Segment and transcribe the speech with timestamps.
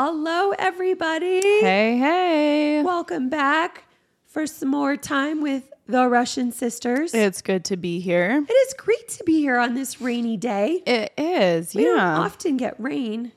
[0.00, 1.40] Hello, everybody.
[1.40, 2.82] Hey, hey.
[2.84, 3.82] Welcome back
[4.28, 7.12] for some more time with the Russian Sisters.
[7.12, 8.44] It's good to be here.
[8.48, 10.84] it is great to be here on this rainy day.
[10.86, 13.32] It is, We don't often get rain.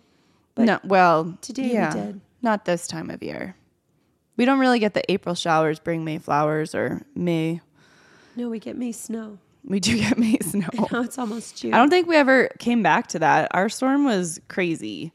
[0.55, 2.21] no, well, today we did.
[2.43, 3.55] Not this time of year.
[4.37, 7.61] We don't really get the April showers bring May flowers or May.
[8.35, 9.39] No, we get May snow.
[9.65, 10.67] We do get May snow.
[10.91, 11.73] Now it's almost June.
[11.73, 13.47] I don't think we ever came back to that.
[13.49, 15.11] Our storm was crazy.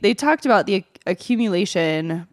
[0.00, 2.26] They talked about the ac- accumulation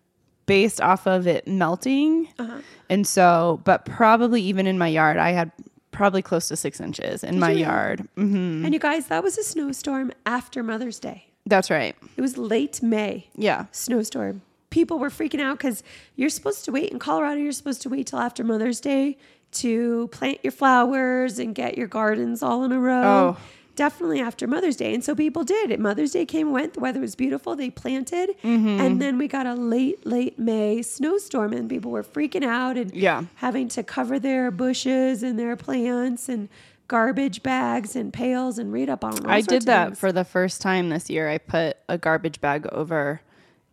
[0.46, 2.28] based off of it melting.
[2.40, 2.60] Uh-huh.
[2.90, 5.52] And so, but probably even in my yard, I had
[5.92, 7.62] probably close to six inches in my you really?
[7.64, 8.08] yard.
[8.16, 11.28] hmm And you guys, that was a snowstorm after Mother's Day.
[11.46, 11.96] That's right.
[12.18, 13.28] It was late May.
[13.36, 13.66] Yeah.
[13.72, 14.42] Snowstorm.
[14.70, 15.84] People were freaking out because
[16.16, 17.40] you're supposed to wait in Colorado.
[17.42, 19.18] You're supposed to wait till after Mother's Day
[19.54, 23.36] to plant your flowers and get your gardens all in a row.
[23.38, 23.38] Oh.
[23.82, 24.94] Definitely after Mother's Day.
[24.94, 25.80] And so people did.
[25.80, 26.74] Mother's Day came and went.
[26.76, 27.56] The weather was beautiful.
[27.56, 28.30] They planted.
[28.44, 28.68] Mm-hmm.
[28.80, 32.94] And then we got a late, late May snowstorm and people were freaking out and
[32.94, 33.24] Yeah.
[33.36, 36.48] having to cover their bushes and their plants and
[36.88, 40.62] garbage bags and pails and read up on all I did that for the first
[40.62, 41.28] time this year.
[41.28, 43.22] I put a garbage bag over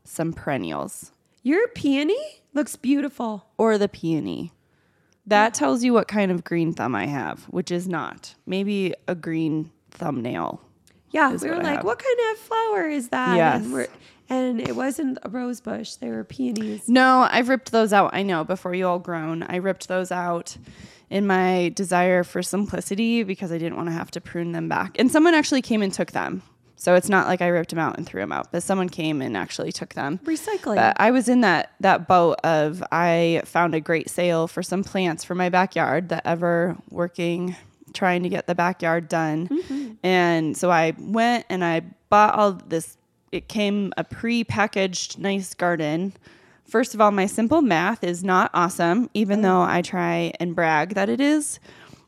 [0.04, 1.12] some perennials
[1.42, 2.16] Your peony
[2.54, 3.44] looks beautiful.
[3.58, 4.52] or the peony.
[5.26, 8.34] That tells you what kind of green thumb I have, which is not.
[8.46, 10.60] Maybe a green thumbnail.
[11.10, 13.36] Yeah, we were what like, what kind of flower is that?
[13.36, 13.64] Yes.
[13.64, 13.88] And, we're,
[14.28, 16.88] and it wasn't a rose bush; they were peonies.
[16.88, 18.10] No, I've ripped those out.
[18.12, 20.56] I know before you all grown, I ripped those out
[21.10, 24.98] in my desire for simplicity because I didn't want to have to prune them back.
[24.98, 26.42] And someone actually came and took them.
[26.76, 29.20] So it's not like I ripped them out and threw them out, but someone came
[29.20, 30.20] and actually took them.
[30.24, 30.76] Recycling.
[30.76, 34.84] But I was in that that boat of I found a great sale for some
[34.84, 36.08] plants for my backyard.
[36.08, 37.56] The ever working,
[37.98, 39.92] trying to get the backyard done, mm-hmm.
[40.02, 42.96] and so I went and I bought all this.
[43.32, 46.14] It came a pre-packaged nice garden.
[46.64, 49.42] First of all, my simple math is not awesome, even mm.
[49.42, 51.58] though I try and brag that it is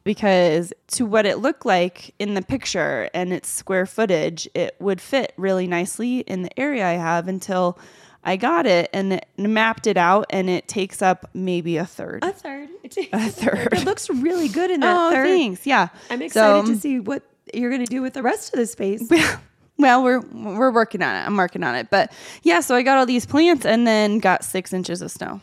[0.04, 5.00] because to what it looked like in the picture and its square footage, it would
[5.00, 7.78] fit really nicely in the area I have until
[8.22, 12.22] I got it and it mapped it out and it takes up maybe a third.
[12.25, 12.69] a third.
[12.84, 13.69] It, A third.
[13.72, 15.26] It looks really good in that oh, third.
[15.26, 15.66] thanks.
[15.66, 15.88] Yeah.
[16.10, 17.22] I'm excited So, to see what
[17.54, 19.09] you're going to do with the rest of the space.
[19.78, 21.20] Well, we're we're working on it.
[21.26, 21.88] I'm working on it.
[21.88, 25.41] But yeah, so I got all these plants and then got six inches of snow.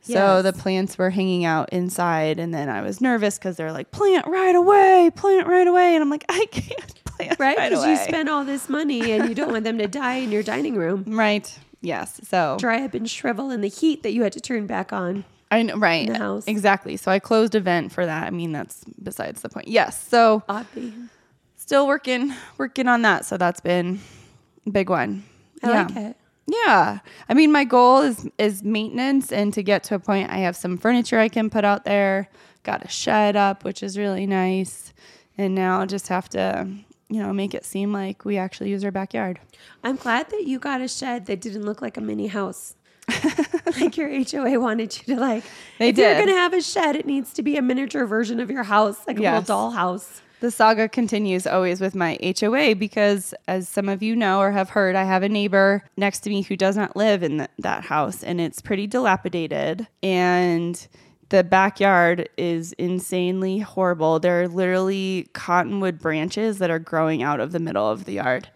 [0.00, 0.42] So Yes.
[0.42, 4.26] the plants were hanging out inside, and then I was nervous because they're like, "Plant
[4.26, 7.56] right away, plant right away," and I'm like, "I can't plant Right?
[7.56, 10.32] Because away." you spent all this money and you don't want them to die in
[10.32, 11.56] your dining room, right.
[11.86, 12.20] Yes.
[12.24, 15.24] So dry up and shrivel in the heat that you had to turn back on.
[15.50, 16.08] I know, right.
[16.08, 16.48] the house.
[16.48, 16.96] Exactly.
[16.96, 18.26] So I closed a vent for that.
[18.26, 19.68] I mean, that's besides the point.
[19.68, 20.02] Yes.
[20.08, 20.92] So Oddly.
[21.54, 23.24] still working, working on that.
[23.24, 24.00] So that's been
[24.66, 25.22] a big one.
[25.62, 25.82] I yeah.
[25.82, 26.16] like it.
[26.48, 26.98] Yeah.
[27.28, 30.56] I mean, my goal is is maintenance and to get to a point I have
[30.56, 32.28] some furniture I can put out there.
[32.64, 34.92] Got a shed up, which is really nice.
[35.38, 36.66] And now I just have to,
[37.08, 39.38] you know, make it seem like we actually use our backyard.
[39.84, 42.74] I'm glad that you got a shed that didn't look like a mini house.
[43.80, 45.44] like your HOA wanted you to like.
[45.78, 48.50] They if you're gonna have a shed, it needs to be a miniature version of
[48.50, 49.48] your house, like a Yes.
[49.48, 50.20] little dollhouse.
[50.40, 54.68] The saga continues always with my HOA because, as some of you know or have
[54.70, 57.84] heard, I have a neighbor next to me who does not live in th- that
[57.84, 59.86] house and it's pretty dilapidated.
[60.02, 60.86] And
[61.28, 64.20] the backyard is insanely horrible.
[64.20, 68.48] There are literally cottonwood branches that are growing out of the middle of the yard.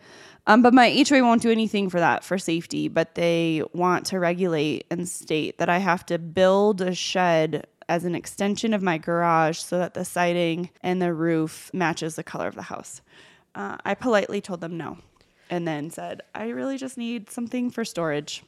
[0.46, 4.18] Um, but my HOA won't do anything for that for safety, but they want to
[4.18, 8.98] regulate and state that I have to build a shed as an extension of my
[8.98, 13.02] garage so that the siding and the roof matches the color of the house.
[13.54, 14.98] Uh, I politely told them no.
[15.50, 18.44] and then said, I really just need something for storage.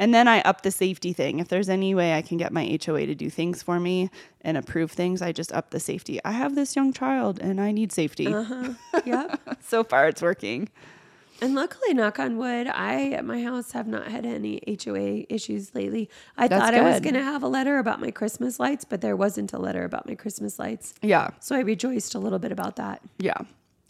[0.00, 1.40] And then I up the safety thing.
[1.40, 4.08] If there's any way I can get my HOA to do things for me
[4.40, 6.18] and approve things, I just up the safety.
[6.24, 8.26] I have this young child and I need safety.
[8.26, 8.72] Uh-huh.
[9.04, 9.58] Yep.
[9.62, 10.70] so far, it's working.
[11.42, 15.74] And luckily, knock on wood, I at my house have not had any HOA issues
[15.74, 16.08] lately.
[16.36, 19.02] I That's thought I was going to have a letter about my Christmas lights, but
[19.02, 20.94] there wasn't a letter about my Christmas lights.
[21.02, 21.30] Yeah.
[21.40, 23.02] So I rejoiced a little bit about that.
[23.18, 23.38] Yeah.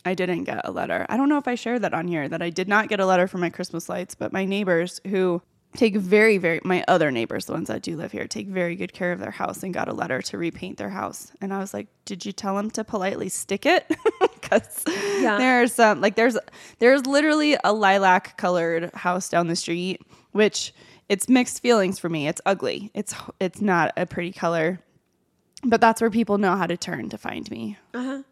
[0.05, 1.07] I didn't get a letter.
[1.09, 3.07] I don't know if I shared that on here that I did not get a
[3.07, 5.43] letter for my Christmas lights, but my neighbors who
[5.77, 8.93] take very, very, my other neighbors, the ones that do live here, take very good
[8.93, 11.33] care of their house and got a letter to repaint their house.
[11.41, 13.87] And I was like, did you tell them to politely stick it?
[14.41, 14.83] Because
[15.21, 15.39] Yeah.
[15.39, 16.37] there's some, like, there's,
[16.81, 20.01] there's literally a lilac colored house down the street,
[20.33, 20.75] which
[21.09, 22.27] it's mixed feelings for me.
[22.27, 22.91] It's ugly.
[22.93, 24.81] It's, it's not a pretty color,
[25.63, 27.79] but that's where people know how to turn to find me.
[27.95, 28.23] Uh huh.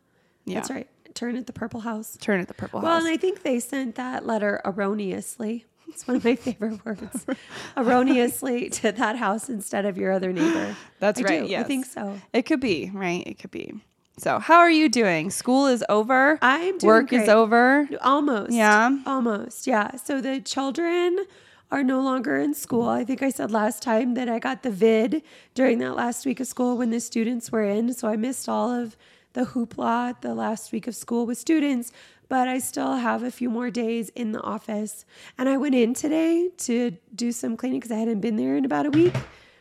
[0.44, 0.54] Yeah.
[0.56, 0.88] That's right.
[1.14, 2.16] Turn at the purple house.
[2.20, 2.86] Turn at the purple house.
[2.88, 5.66] Well, and I think they sent that letter erroneously.
[5.88, 7.26] It's one of my favorite words.
[7.76, 10.76] erroneously to that house instead of your other neighbor.
[11.00, 11.42] That's I right.
[11.42, 11.48] do.
[11.48, 11.64] Yes.
[11.64, 12.20] I think so.
[12.32, 13.26] It could be, right?
[13.26, 13.74] It could be.
[14.18, 15.30] So, how are you doing?
[15.30, 16.38] School is over.
[16.42, 17.88] I'm doing Work is over.
[18.00, 18.52] Almost.
[18.52, 18.98] Yeah.
[19.06, 19.66] Almost.
[19.66, 19.96] Yeah.
[19.96, 21.24] So the children
[21.70, 22.88] are no longer in school.
[22.88, 25.22] I think I said last time that I got the vid
[25.54, 27.92] during that last week of school when the students were in.
[27.92, 28.96] So I missed all of
[29.34, 31.92] the hoopla the last week of school with students,
[32.28, 35.04] but I still have a few more days in the office.
[35.36, 38.64] And I went in today to do some cleaning because I hadn't been there in
[38.64, 39.14] about a week.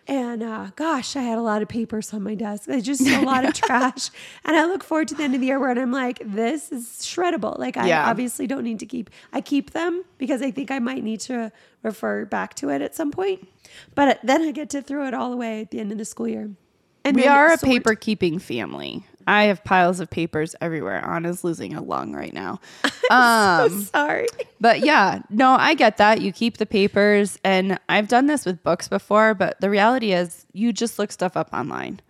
[0.09, 2.63] And uh, gosh, I had a lot of papers on my desk.
[2.65, 4.09] There's just a lot of trash.
[4.45, 6.85] And I look forward to the end of the year where I'm like, this is
[7.01, 7.59] shreddable.
[7.59, 8.09] Like, I Yeah.
[8.09, 11.51] obviously don't need to keep, I keep them because I think I might need to
[11.83, 13.47] refer back to it at some point.
[13.95, 16.29] But then I get to throw it all away at the end of the school
[16.29, 16.51] year.
[17.03, 17.69] And We are a sort.
[17.69, 19.05] paper keeping family.
[19.27, 21.05] I have piles of papers everywhere.
[21.05, 22.59] Anna's losing a lung right now.
[23.09, 24.27] Um, Sorry.
[24.59, 26.19] but yeah, no, I get that.
[26.19, 30.45] You keep the papers, and I've done this with books before, but the reality is
[30.51, 32.01] you just look stuff up online.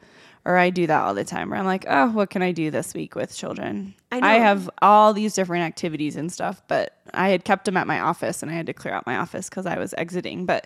[0.44, 2.72] Or I do that all the time where I'm like, oh, what can I do
[2.72, 3.94] this week with children?
[4.12, 4.28] I know.
[4.28, 8.00] I have all these different activities and stuff, but I had kept them at my
[8.00, 10.48] office and I had to clear out my office because I was exiting.
[10.48, 10.66] But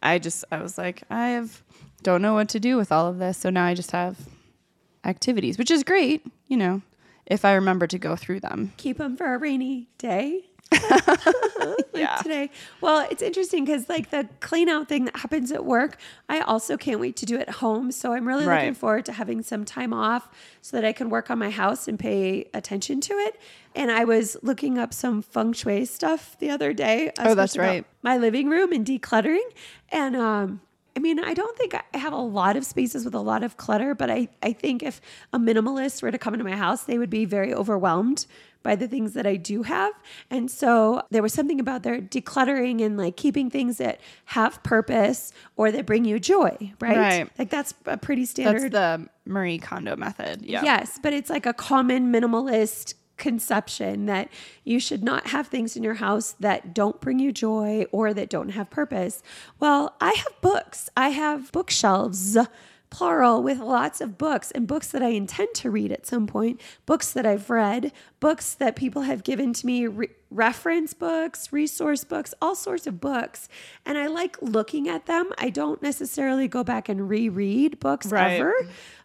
[0.00, 1.62] I just, I was like, I have,
[2.04, 3.38] don't know what to do with all of this.
[3.38, 4.16] So now I just have
[5.04, 6.82] activities, which is great, you know,
[7.26, 8.72] if I remember to go through them.
[8.76, 10.44] Keep them for a rainy day.
[11.60, 12.16] like Yeah.
[12.22, 12.50] today.
[12.80, 16.76] Well, it's interesting because like the clean out thing that happens at work, I also
[16.76, 17.92] can't wait to do at home.
[17.92, 20.28] So I'm really looking forward to having some time off
[20.62, 23.38] so that I can work on my house and pay attention to it.
[23.74, 27.12] And I was looking up some feng shui stuff the other day.
[27.18, 27.84] Oh, that's right.
[28.02, 29.46] My living room and decluttering.
[29.90, 30.60] And um
[30.94, 33.56] I mean, I don't think I have a lot of spaces with a lot of
[33.56, 35.00] clutter, but I, I think if
[35.32, 38.26] a minimalist were to come into my house, they would be very overwhelmed
[38.62, 39.92] by the things that I do have.
[40.30, 45.32] And so there was something about their decluttering and like keeping things that have purpose
[45.56, 46.96] or that bring you joy, right?
[46.96, 47.30] Right.
[47.38, 48.72] Like that's a pretty standard.
[48.72, 50.42] That's the Marie Kondo method.
[50.42, 50.62] Yeah.
[50.62, 54.28] Yes, but it's like a common minimalist conception that
[54.64, 58.28] you should not have things in your house that don't bring you joy or that
[58.28, 59.22] don't have purpose.
[59.60, 60.90] Well, I have books.
[60.96, 62.36] I have bookshelves
[62.90, 66.60] plural with lots of books and books that I intend to read at some point,
[66.84, 67.90] books that I've read,
[68.22, 73.00] books that people have given to me, re- reference books, resource books, all sorts of
[73.00, 73.48] books.
[73.84, 75.30] And I like looking at them.
[75.38, 78.34] I don't necessarily go back and reread books Right.
[78.40, 78.54] ever.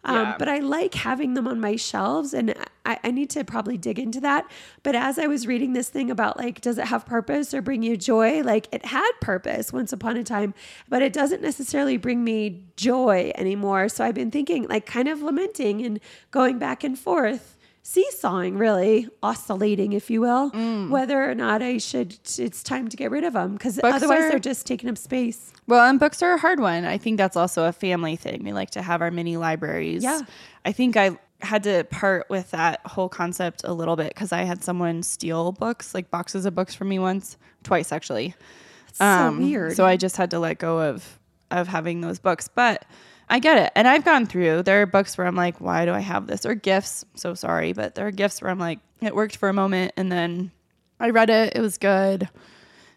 [0.03, 0.36] Um, Yeah.
[0.38, 2.53] But I like having them on my shelves, and
[2.86, 4.45] I, I need to probably dig into that.
[4.83, 7.81] But as I was reading this thing about like, does it have purpose or bring
[7.81, 8.41] you joy?
[8.43, 10.53] Like, it had purpose once upon a time,
[10.88, 13.89] but it doesn't necessarily bring me joy anymore.
[13.89, 17.55] So I've been thinking, like, kind of lamenting and going back and forth.
[17.89, 20.50] Seesawing, really oscillating, if you will,
[20.89, 22.17] whether or not I should.
[22.38, 25.53] It's time to get rid of them because otherwise are- they're just taking up space.
[25.67, 26.84] Well, and books are a hard one.
[26.84, 28.44] I think that's also a family thing.
[28.44, 30.03] We like to have our mini libraries.
[30.03, 30.20] Yeah.
[30.65, 34.44] I think I had to part with that whole concept a little bit because I
[34.44, 38.36] had someone steal books, like boxes of books from me once, twice actually.
[38.89, 39.70] It's so weird.
[39.72, 41.20] Um, So I just had to let go of
[41.51, 42.50] of having those books.
[42.53, 42.84] But
[43.29, 43.72] I get it.
[43.75, 44.63] And I've gone through.
[44.63, 46.46] There are books where I'm like, why do I have this?
[46.46, 47.05] Or gifts.
[47.15, 50.12] So sorry, but there are gifts where I'm like, it worked for a moment and
[50.12, 50.51] then
[51.00, 52.29] I read it, it was good.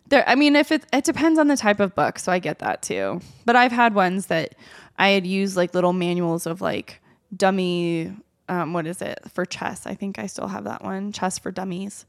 [0.08, 2.60] There I mean, if it it depends on the type of book, so I get
[2.60, 3.20] that too.
[3.44, 4.54] But I've had ones that
[4.98, 7.00] I had used like little manuals of like
[7.36, 8.12] dummy
[8.50, 9.86] um, what is it for chess?
[9.86, 12.04] I think I still have that one, chess for dummies.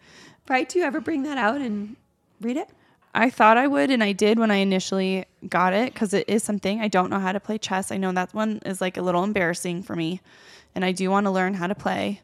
[0.49, 0.67] right?
[0.67, 1.95] Do you ever bring that out and
[2.41, 2.67] read it?
[3.13, 6.43] I thought I would, and I did when I initially got it because it is
[6.43, 7.91] something I don't know how to play chess.
[7.91, 10.21] I know that one is like a little embarrassing for me,
[10.73, 12.21] and I do want to learn how to play.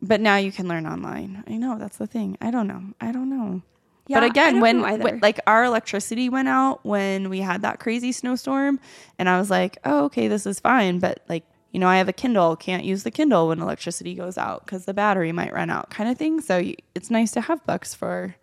[0.00, 1.44] But now you can learn online.
[1.46, 2.36] I know that's the thing.
[2.40, 2.82] I don't know.
[3.00, 3.62] I don't know.
[4.08, 8.10] Yeah, but again, when, when like our electricity went out when we had that crazy
[8.10, 8.80] snowstorm,
[9.18, 10.98] and I was like, oh, okay, this is fine.
[10.98, 14.36] But like, you know, I have a Kindle, can't use the Kindle when electricity goes
[14.36, 16.40] out because the battery might run out, kind of thing.
[16.40, 18.34] So it's nice to have books for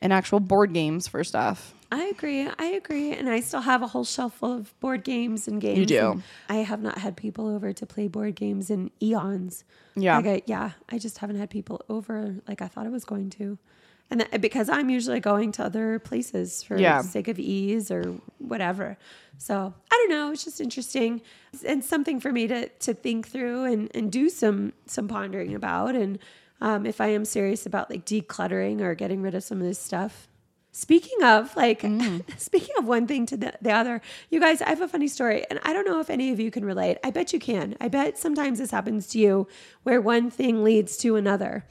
[0.00, 1.74] and actual board games for stuff.
[1.90, 2.46] I agree.
[2.58, 3.12] I agree.
[3.12, 5.78] And I still have a whole shelf full of board games and games.
[5.78, 6.22] You do.
[6.48, 9.64] I have not had people over to play board games in eons.
[9.96, 10.16] Yeah.
[10.18, 10.72] Like I, yeah.
[10.90, 13.58] I just haven't had people over like I thought I was going to.
[14.10, 17.00] And that, because I'm usually going to other places for Yeah.
[17.00, 18.02] sake of ease or
[18.38, 18.98] whatever.
[19.38, 20.30] So I don't know.
[20.32, 21.22] It's just interesting
[21.66, 25.94] and something for me to to think through and, and do some some pondering about.
[25.94, 26.18] And
[26.60, 29.78] um, if I am serious about like decluttering or getting rid of some of this
[29.78, 30.28] stuff,
[30.70, 31.80] Speaking of like,
[32.36, 34.00] speaking of one thing to the, the other,
[34.30, 36.52] you guys, I have a funny story, and I don't know if any of you
[36.52, 36.98] can relate.
[37.02, 37.74] I bet you can.
[37.80, 39.48] I bet sometimes this happens to you
[39.82, 41.64] where one thing leads to another.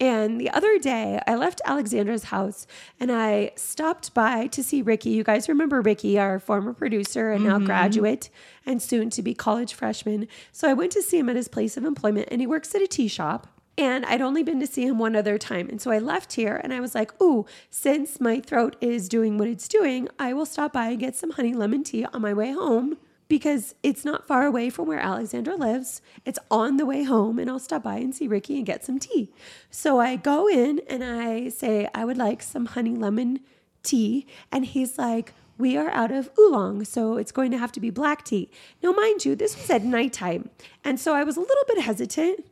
[0.00, 2.66] And the other day, I left Alexandra's house
[2.98, 5.10] and I stopped by to see Ricky.
[5.10, 8.28] You guys remember Ricky, our former producer and now graduate
[8.66, 10.26] and soon to be college freshman.
[10.52, 12.82] So I went to see him at his place of employment, and he works at
[12.82, 13.53] a tea shop.
[13.76, 15.68] And I'd only been to see him one other time.
[15.68, 19.36] And so I left here and I was like, ooh, since my throat is doing
[19.36, 22.32] what it's doing, I will stop by and get some honey lemon tea on my
[22.32, 26.02] way home because it's not far away from where Alexandra lives.
[26.24, 29.00] It's on the way home and I'll stop by and see Ricky and get some
[29.00, 29.32] tea.
[29.70, 33.40] So I go in and I say, I would like some honey lemon
[33.82, 34.26] tea.
[34.52, 37.90] And he's like, we are out of oolong, so it's going to have to be
[37.90, 38.50] black tea.
[38.82, 40.50] Now, mind you, this was at nighttime.
[40.82, 42.44] And so I was a little bit hesitant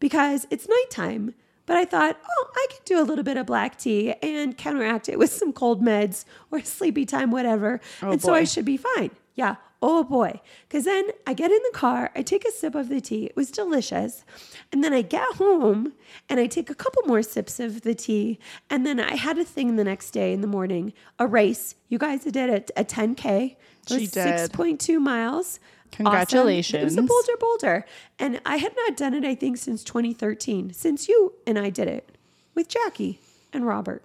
[0.00, 1.34] because it's nighttime.
[1.66, 5.08] But I thought, oh, I could do a little bit of black tea and counteract
[5.08, 7.80] it with some cold meds or sleepy time, whatever.
[8.02, 9.12] Oh, and so I should be fine.
[9.36, 9.54] Yeah.
[9.82, 10.40] Oh boy.
[10.68, 13.26] Because then I get in the car, I take a sip of the tea.
[13.26, 14.24] It was delicious.
[14.72, 15.92] And then I get home
[16.28, 18.38] and I take a couple more sips of the tea.
[18.68, 21.76] And then I had a thing the next day in the morning a race.
[21.88, 23.56] You guys did it a 10K.
[23.90, 24.50] It was did.
[24.50, 25.60] 6.2 miles.
[26.06, 26.80] Awesome.
[26.80, 27.84] It was a Bolder Boulder.
[28.18, 31.88] And I had not done it, I think, since 2013, since you and I did
[31.88, 32.16] it
[32.54, 33.20] with Jackie
[33.52, 34.02] and Robert.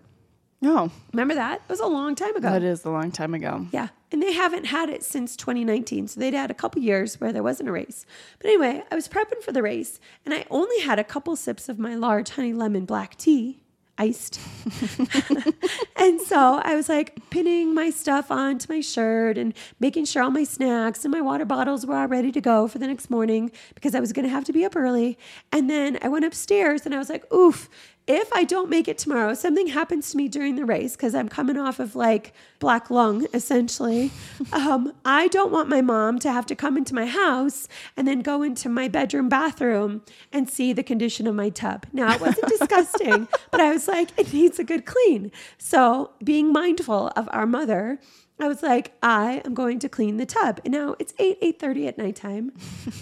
[0.61, 1.61] No, Remember that?
[1.61, 2.49] It was a long time ago.
[2.49, 3.67] that is a long time ago.
[3.71, 3.89] Yeah.
[4.11, 6.07] And they haven't had it since 2019.
[6.07, 8.05] So they'd had a couple years where there wasn't a race.
[8.39, 11.69] But anyway, I was prepping for the race and I only had a couple sips
[11.69, 13.59] of my large honey lemon black tea,
[13.97, 14.39] iced.
[15.95, 20.31] and so I was like pinning my stuff onto my shirt and making sure all
[20.31, 23.51] my snacks and my water bottles were all ready to go for the next morning
[23.73, 25.17] because I was going to have to be up early.
[25.51, 27.69] And then I went upstairs and I was like, oof,
[28.07, 31.27] if I don't make it tomorrow, something happens to me during the race because I'm
[31.27, 34.11] coming off of like black lung essentially.
[34.53, 38.21] um, I don't want my mom to have to come into my house and then
[38.21, 41.87] go into my bedroom bathroom and see the condition of my tub.
[41.93, 45.31] Now, it wasn't disgusting, but I was like, it needs a good clean.
[45.57, 47.99] So, being mindful of our mother,
[48.37, 50.59] I was like, I am going to clean the tub.
[50.65, 52.51] And now it's 8, 8.30 at nighttime.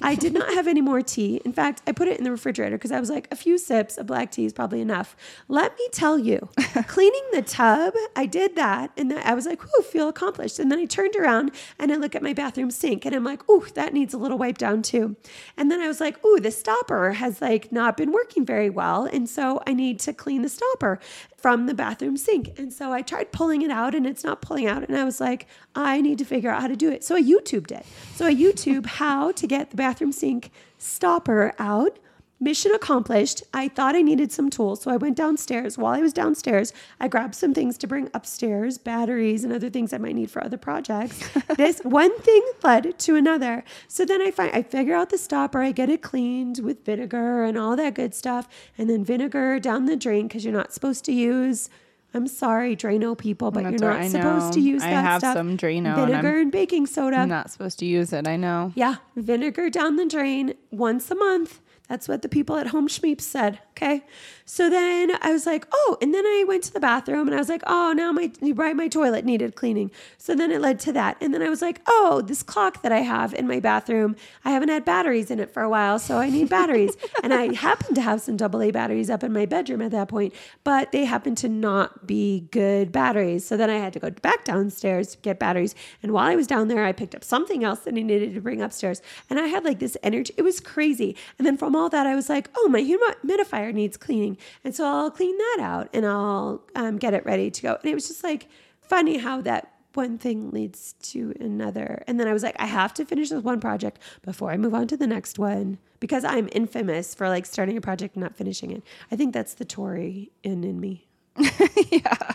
[0.02, 1.42] I did not have any more tea.
[1.44, 3.98] In fact, I put it in the refrigerator because I was like, a few sips
[3.98, 5.16] of black tea is probably enough.
[5.48, 6.50] Let me tell you,
[6.88, 8.92] cleaning the tub, I did that.
[8.96, 10.60] And then I was like, whew, feel accomplished.
[10.60, 13.50] And then I turned around and I look at my bathroom sink and I'm like,
[13.50, 15.16] ooh, that needs a little wipe down too.
[15.58, 19.06] And then I was like, ooh, the stopper has like not been working very well.
[19.06, 21.00] And so I need to clean the stopper
[21.44, 22.58] from the bathroom sink.
[22.58, 24.88] And so I tried pulling it out and it's not pulling out.
[24.88, 25.46] And I was like,
[25.76, 27.04] I need to figure out how to do it.
[27.04, 27.86] So I YouTubed it.
[28.16, 32.00] So I YouTube how to get the bathroom sink stopper out.
[32.40, 33.42] Mission accomplished.
[33.54, 34.82] I thought I needed some tools.
[34.82, 35.78] So I went downstairs.
[35.78, 39.94] While I was downstairs, I grabbed some things to bring upstairs, batteries and other things
[39.94, 41.22] I might need for other projects.
[41.58, 43.64] this one thing led to another.
[43.88, 47.44] So then I find I figure out the stopper, I get it cleaned with vinegar
[47.46, 51.06] and all that good stuff, and then vinegar down the drain because you're not supposed
[51.06, 51.70] to use
[52.16, 55.36] I'm sorry, Drano people, but That's you're not supposed to use I that have stuff.
[55.36, 57.18] some Drano and vinegar I'm- and baking soda.
[57.18, 58.28] I'm not supposed to use it.
[58.28, 58.72] I know.
[58.76, 61.60] Yeah, vinegar down the drain once a month.
[61.94, 63.60] That's what the people at Home Schmeeps said.
[63.78, 64.04] Okay.
[64.46, 67.40] So then I was like, oh, and then I went to the bathroom and I
[67.40, 69.92] was like, oh, now my right my toilet needed cleaning.
[70.18, 71.18] So then it led to that.
[71.22, 74.52] And then I was like, oh, this clock that I have in my bathroom, I
[74.52, 76.98] haven't had batteries in it for a while, so I need batteries.
[77.24, 80.34] and I happened to have some AA batteries up in my bedroom at that point,
[80.64, 83.46] but they happened to not be good batteries.
[83.46, 85.74] So then I had to go back downstairs to get batteries.
[86.02, 88.42] And while I was down there, I picked up something else that I needed to
[88.42, 89.02] bring upstairs.
[89.30, 90.34] And I had like this energy.
[90.38, 91.16] It was crazy.
[91.38, 94.33] And then from all that, I was like, oh, my humidifier needs cleaning.
[94.64, 97.76] And so I'll clean that out and I'll um, get it ready to go.
[97.82, 98.48] And it was just like
[98.82, 102.04] funny how that one thing leads to another.
[102.08, 104.74] And then I was like, I have to finish this one project before I move
[104.74, 108.36] on to the next one because I'm infamous for like starting a project and not
[108.36, 108.84] finishing it.
[109.12, 111.08] I think that's the Tory in in me.
[111.92, 112.32] yeah.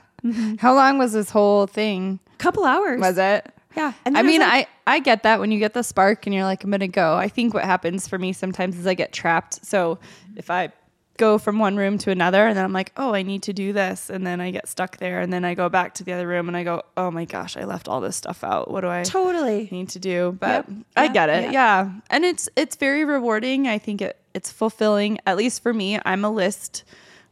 [0.58, 2.20] How long was this whole thing?
[2.38, 3.00] Couple hours.
[3.00, 3.52] Was it?
[3.76, 3.92] Yeah.
[4.06, 6.44] I mean, was like- I I get that when you get the spark and you're
[6.44, 7.14] like, I'm gonna go.
[7.16, 9.64] I think what happens for me sometimes is I get trapped.
[9.64, 9.98] So
[10.36, 10.72] if I
[11.18, 13.74] go from one room to another and then I'm like, oh, I need to do
[13.74, 16.26] this, and then I get stuck there, and then I go back to the other
[16.26, 18.70] room and I go, oh my gosh, I left all this stuff out.
[18.70, 19.68] What do I totally.
[19.70, 20.36] need to do?
[20.40, 20.76] But Yep.
[20.96, 21.12] I Yep.
[21.12, 21.42] get it.
[21.44, 21.52] Yeah.
[21.52, 21.90] Yeah.
[22.08, 23.68] and it's it's very rewarding.
[23.68, 25.18] I think it it's fulfilling.
[25.26, 26.84] At least for me, I'm a list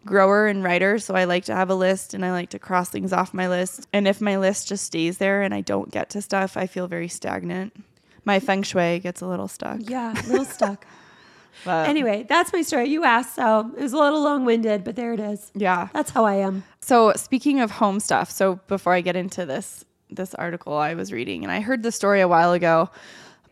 [0.04, 2.88] grower and writer, so I like to have a list and I like to cross
[2.90, 3.86] things off my list.
[3.92, 6.86] And if my list just stays there and I don't get to stuff, I feel
[6.86, 7.72] very stagnant.
[8.24, 9.78] My feng shui gets a little stuck.
[9.80, 10.84] Yeah, a little stuck.
[11.64, 12.88] But Anyway, that's my story.
[12.88, 15.50] You asked, so it was a little long winded, but there it is.
[15.54, 15.88] yeah.
[15.92, 16.64] That's how I am.
[16.80, 21.12] So speaking of home stuff, so before I get into this this article I was
[21.12, 22.90] reading, and I heard the story a while ago.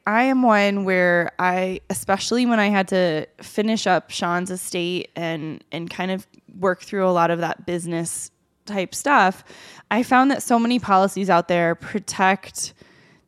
[0.07, 5.65] I am one where I, especially when I had to finish up Sean's estate and
[5.73, 6.27] and kind of
[6.59, 8.31] work through a lot of that business
[8.67, 9.43] type stuff,
[9.91, 12.75] I found that so many policies out there protect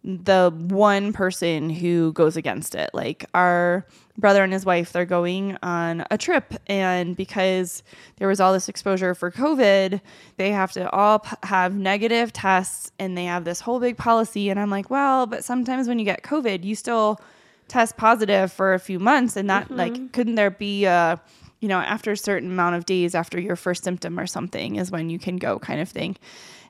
[0.05, 2.91] the one person who goes against it.
[2.93, 3.87] Like our
[4.19, 7.83] brother and his wife, they're going on a trip, and because
[8.17, 10.01] there was all this exposure for COVID,
[10.37, 14.49] they have to all p- have negative tests, and they have this whole big policy.
[14.49, 17.21] And I'm like, well, but sometimes when you get COVID, you still
[17.69, 20.07] test positive for a few months, and that like mm-hmm.
[20.09, 21.21] couldn't there be a
[21.61, 24.91] you know, after a certain amount of days after your first symptom or something is
[24.91, 26.17] when you can go, kind of thing.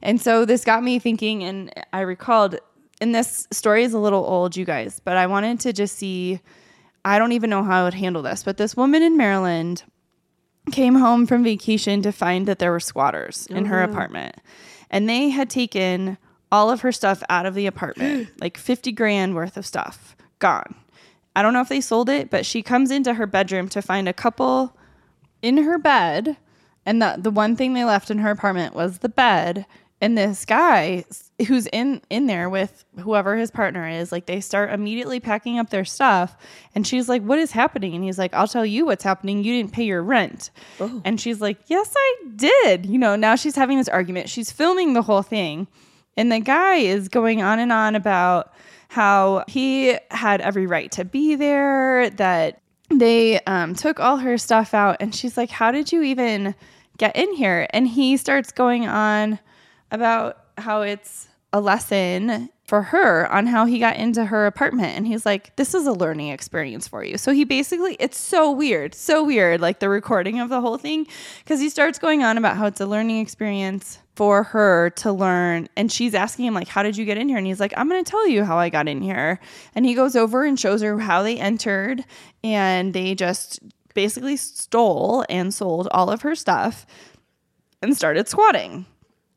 [0.00, 2.56] And so this got me thinking, and I recalled,
[3.00, 6.40] and this story is a little old, you guys, but I wanted to just see.
[7.06, 9.84] I don't even know how I would handle this, but this woman in Maryland
[10.72, 13.84] came home from vacation to find that there were squatters in her oh.
[13.84, 14.34] apartment.
[14.90, 16.18] And they had taken
[16.50, 20.74] all of her stuff out of the apartment, like 50 grand worth of stuff, gone.
[21.36, 24.08] I don't know if they sold it, but she comes into her bedroom to find
[24.08, 24.76] a couple
[25.42, 26.36] in her bed.
[26.84, 29.64] And the, the one thing they left in her apartment was the bed.
[30.00, 31.04] And this guy
[31.44, 35.68] who's in in there with whoever his partner is, like they start immediately packing up
[35.68, 36.34] their stuff.
[36.74, 39.44] And she's like, "What is happening?" And he's like, "I'll tell you what's happening.
[39.44, 40.50] You didn't pay your rent."
[41.04, 44.30] And she's like, "Yes, I did." You know, now she's having this argument.
[44.30, 45.66] She's filming the whole thing,
[46.16, 48.52] and the guy is going on and on about
[48.88, 52.08] how he had every right to be there.
[52.10, 56.54] That they um, took all her stuff out, and she's like, "How did you even
[56.96, 59.38] get in here?" And he starts going on
[59.90, 64.96] about how it's a lesson for her on how he got into her apartment.
[64.96, 67.16] And he's like this is a learning experience for you.
[67.16, 71.06] So he basically it's so weird so weird like the recording of the whole thing
[71.38, 75.68] because he starts going on about how it's a learning experience for her to learn.
[75.76, 77.38] And she's asking him like how did you get in here?
[77.38, 79.38] And he's like i'm going to tell you how i got in here.
[79.74, 82.04] And he goes over and shows her how they entered
[82.42, 83.60] and they just
[83.94, 86.84] basically stole and sold all of her stuff
[87.80, 88.86] and started squatting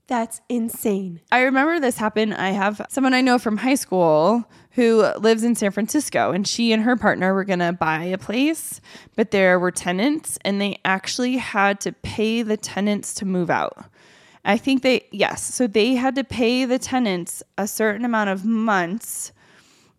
[0.09, 1.21] That's insane.
[1.31, 2.33] I remember this happened.
[2.33, 6.73] I have someone I know from high school who lives in San Francisco, and she
[6.73, 8.81] and her partner were going to buy a place,
[9.15, 13.85] but there were tenants, and they actually had to pay the tenants to move out.
[14.43, 18.43] I think they, yes, so they had to pay the tenants a certain amount of
[18.43, 19.31] months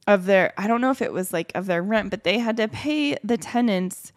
[0.09, 2.57] of their, I don't know if it was like of their rent, but they had
[2.57, 4.13] to pay the tenants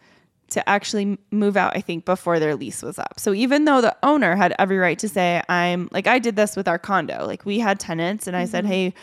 [0.50, 3.18] to actually move out, I think, before their lease was up.
[3.18, 6.56] So even though the owner had every right to say, I'm like, I did this
[6.56, 8.72] with our condo, like we had tenants and I said, mm-hmm.
[8.72, 8.94] hey,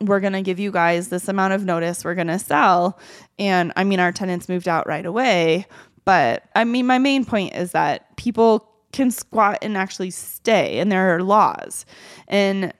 [0.00, 2.98] we're going to give you guys this amount of notice, we're going to sell.
[3.38, 5.66] And I mean, our tenants moved out right away.
[6.04, 10.90] But I mean, my main point is that people can squat and actually stay, and
[10.90, 11.84] there are laws.
[12.28, 12.72] And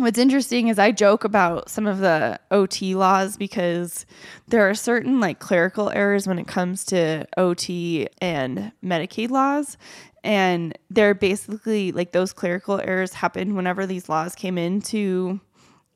[0.00, 4.06] What's interesting is I joke about some of the OT laws because
[4.48, 9.76] there are certain like clerical errors when it comes to OT and Medicaid laws.
[10.24, 15.38] And they're basically like those clerical errors happened whenever these laws came into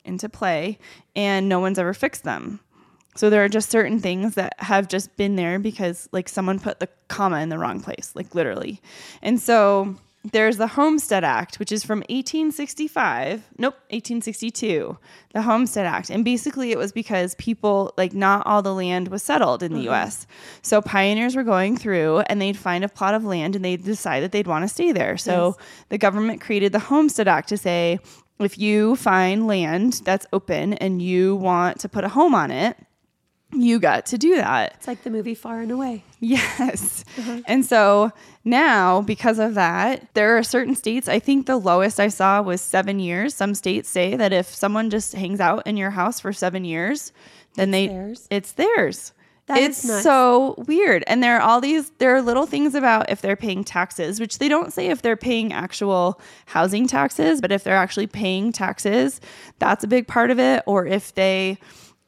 [0.03, 0.77] into play
[1.15, 2.59] and no one's ever fixed them.
[3.15, 6.79] So there are just certain things that have just been there because like someone put
[6.79, 8.83] the comma in the wrong place, like literally.
[9.23, 9.95] And so
[10.31, 13.43] there's the Homestead Act, which is from 1865.
[13.57, 14.97] Nope, 1862.
[15.33, 16.09] The Homestead Act.
[16.09, 19.79] And basically it was because people, like, not all the land was settled in the
[19.79, 19.89] mm-hmm.
[19.89, 20.27] US.
[20.61, 24.21] So pioneers were going through and they'd find a plot of land and they'd decide
[24.21, 25.17] that they'd want to stay there.
[25.17, 25.57] So
[25.89, 27.99] the government created the Homestead Act to say
[28.39, 32.77] if you find land that's open and you want to put a home on it,
[33.51, 34.73] you got to do that.
[34.75, 36.03] It's like the movie Far and Away.
[36.19, 37.05] Yes.
[37.17, 37.41] Uh-huh.
[37.45, 38.11] And so
[38.43, 42.61] now, because of that, there are certain states, I think the lowest I saw was
[42.61, 43.33] seven years.
[43.33, 47.11] Some states say that if someone just hangs out in your house for seven years,
[47.55, 48.27] then they theirs.
[48.29, 49.13] it's theirs.
[49.47, 51.03] That it's so weird.
[51.05, 54.39] And there are all these there are little things about if they're paying taxes, which
[54.39, 59.21] they don't say if they're paying actual housing taxes, but if they're actually paying taxes,
[59.59, 60.63] that's a big part of it.
[60.65, 61.59] Or if they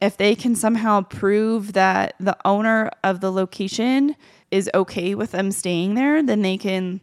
[0.02, 4.16] if they can somehow prove that the owner of the location
[4.52, 7.02] is okay with them staying there, then they can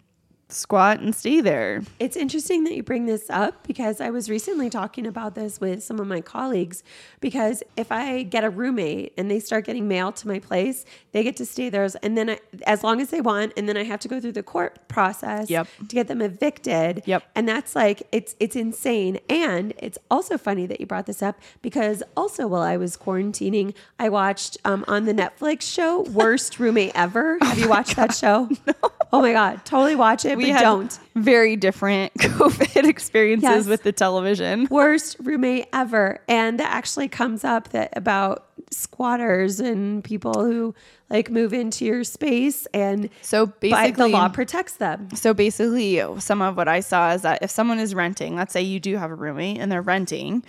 [0.48, 1.82] squat and stay there.
[1.98, 5.82] It's interesting that you bring this up because I was recently talking about this with
[5.82, 6.82] some of my colleagues.
[7.20, 11.22] Because if I get a roommate and they start getting mail to my place, they
[11.22, 13.84] get to stay there, and then I, as long as they want, and then I
[13.84, 15.66] have to go through the court process Yep.
[15.88, 17.02] to get them evicted.
[17.06, 17.22] Yep.
[17.34, 19.18] and that's like it's it's insane.
[19.28, 23.74] And it's also funny that you brought this up because also while I was quarantining,
[23.98, 28.48] I watched um, on the Netflix show "Worst Roommate Ever." Have you watched that show?
[28.66, 28.72] No.
[29.12, 30.98] Oh my god, totally watch it, We but don't.
[31.14, 33.66] very different COVID experiences Yes.
[33.66, 34.66] with the television.
[34.70, 36.20] worst roommate ever.
[36.28, 40.74] And that actually comes up that about squatters and people who
[41.10, 45.08] like move into your space and So but the law protects them.
[45.14, 48.62] So basically, some of what I saw is that if someone is renting, let's say
[48.62, 50.44] you do have a roommate and they're renting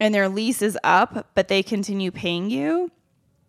[0.00, 2.90] and their lease is up, but they continue paying you,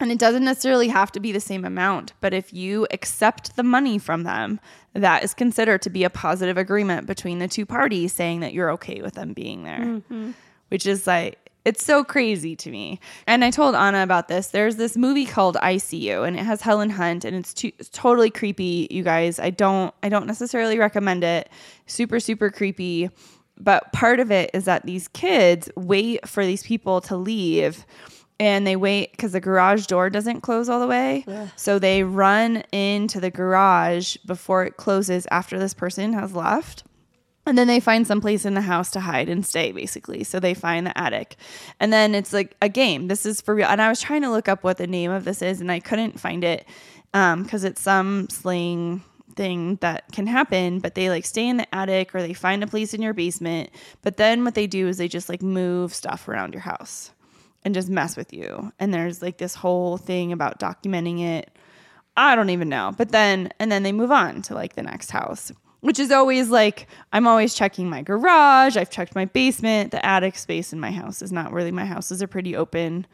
[0.01, 3.63] and it doesn't necessarily have to be the same amount, but if you accept the
[3.63, 4.59] money from them,
[4.93, 8.71] that is considered to be a positive agreement between the two parties saying that you're
[8.71, 10.31] okay with them being there, mm-hmm.
[10.69, 12.99] which is like, it's so crazy to me.
[13.27, 14.47] And I told Anna about this.
[14.47, 17.71] There's this movie called I See You and it has Helen Hunt and it's, too,
[17.77, 19.39] it's totally creepy, you guys.
[19.39, 21.49] I don't I don't necessarily recommend it.
[21.85, 23.09] Super super creepy.
[23.59, 27.85] But part of it is that these kids wait for these people to leave
[28.41, 31.23] and they wait because the garage door doesn't close all the way.
[31.57, 36.83] So they run into the garage before it closes after this person has left.
[37.45, 40.23] And then they find some place in the house to hide and stay, basically.
[40.23, 41.35] So they find the attic.
[41.79, 43.09] And then it's like a game.
[43.09, 43.67] This is for real.
[43.67, 45.79] And I was trying to look up what the name of this is, and I
[45.79, 46.67] couldn't find it
[47.13, 49.03] um, because it's some slang
[49.35, 50.79] thing that can happen.
[50.79, 53.69] But they like stay in the attic or they find a place in your basement.
[54.01, 57.11] But then what they do is they just like move stuff around your house
[57.63, 58.71] and just mess with you.
[58.79, 61.55] And there's like this whole thing about documenting it.
[62.17, 62.93] I don't even know.
[62.97, 66.49] But then, and then they move on to like the next house, which is always
[66.49, 68.77] like, I'm always checking my garage.
[68.77, 69.91] I've checked my basement.
[69.91, 73.05] The attic space in my house is not really, my house is a pretty open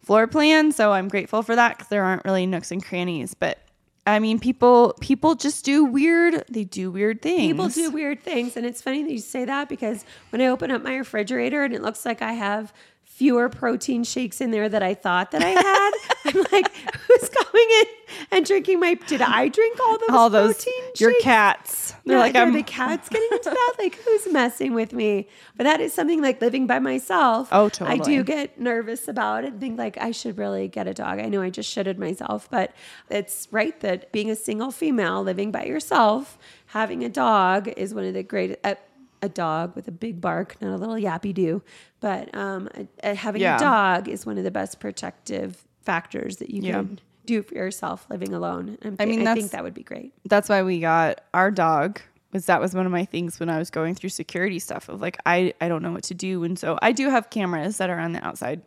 [0.00, 0.72] floor plan.
[0.72, 3.34] So I'm grateful for that because there aren't really nooks and crannies.
[3.34, 3.58] But
[4.06, 7.52] I mean, people, people just do weird, they do weird things.
[7.52, 8.56] People do weird things.
[8.56, 11.74] And it's funny that you say that because when I open up my refrigerator and
[11.74, 12.72] it looks like I have
[13.18, 15.90] fewer protein shakes in there that I thought that I had,
[16.26, 16.70] I'm like,
[17.08, 17.86] who's coming in
[18.30, 21.24] and drinking my, did I drink all those all those, protein your shakes?
[21.24, 21.94] cats.
[22.06, 23.74] They're Yeah, like, are I'm, um, the cats getting into that?
[23.80, 25.26] Like, who's messing with me?
[25.56, 27.48] But that is something like living by myself.
[27.50, 27.98] Oh, totally.
[28.00, 31.18] I do get nervous about it and think like I should really get a dog.
[31.18, 32.72] I know I just shitted myself, but
[33.10, 38.04] it's right that being a single female living by yourself, having a dog is one
[38.04, 38.58] of the great.
[38.62, 38.76] Uh,
[39.22, 41.62] A, dog with a big bark, not a little yappy do,
[42.00, 43.56] but um, a, a- having Yeah.
[43.56, 46.72] a dog is one of the best protective factors that you Yeah.
[46.74, 48.78] can do for yourself living alone.
[48.82, 50.12] I'm I mean, I think that would be great.
[50.24, 52.00] that's why we got our dog
[52.32, 55.00] was that was one of my things when I was going through security stuff of
[55.00, 57.88] like I I don't know what to do and so I do have cameras that
[57.90, 58.62] are on the outside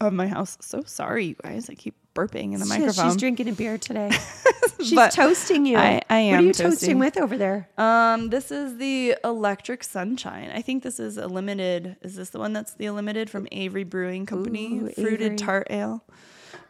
[0.00, 0.56] of my house.
[0.60, 1.68] So sorry you guys.
[1.70, 3.06] I keep burping in the She- microphone.
[3.10, 4.10] She's drinking a beer today.
[4.82, 5.76] She's toasting you.
[5.78, 6.70] I- I What are you toasting.
[6.70, 7.68] toasting with over there?
[7.78, 10.50] Um, this is the Electric Sunshine.
[10.54, 11.96] I think this is a limited.
[12.02, 14.78] Is this the one that's the limited from Avery Brewing Company?
[14.78, 15.36] Ooh, Fruited Avery.
[15.36, 16.04] tart ale.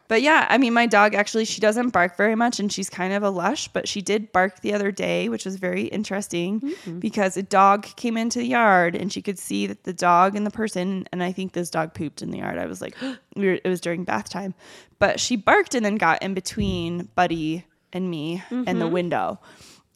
[0.07, 3.15] But yeah, I mean, my dog actually, she doesn't bark very much and she's kind
[3.15, 7.37] of a lush, but she did bark the other day, which was very interesting because
[7.37, 10.51] a dog came into the yard and she could see that the dog and the
[10.51, 12.59] person, and I think this dog pooped in the yard.
[12.59, 12.97] I was like,
[13.37, 14.55] we were, it was during bath time,
[14.99, 19.41] but she barked and then got in between Buddy and me and the window.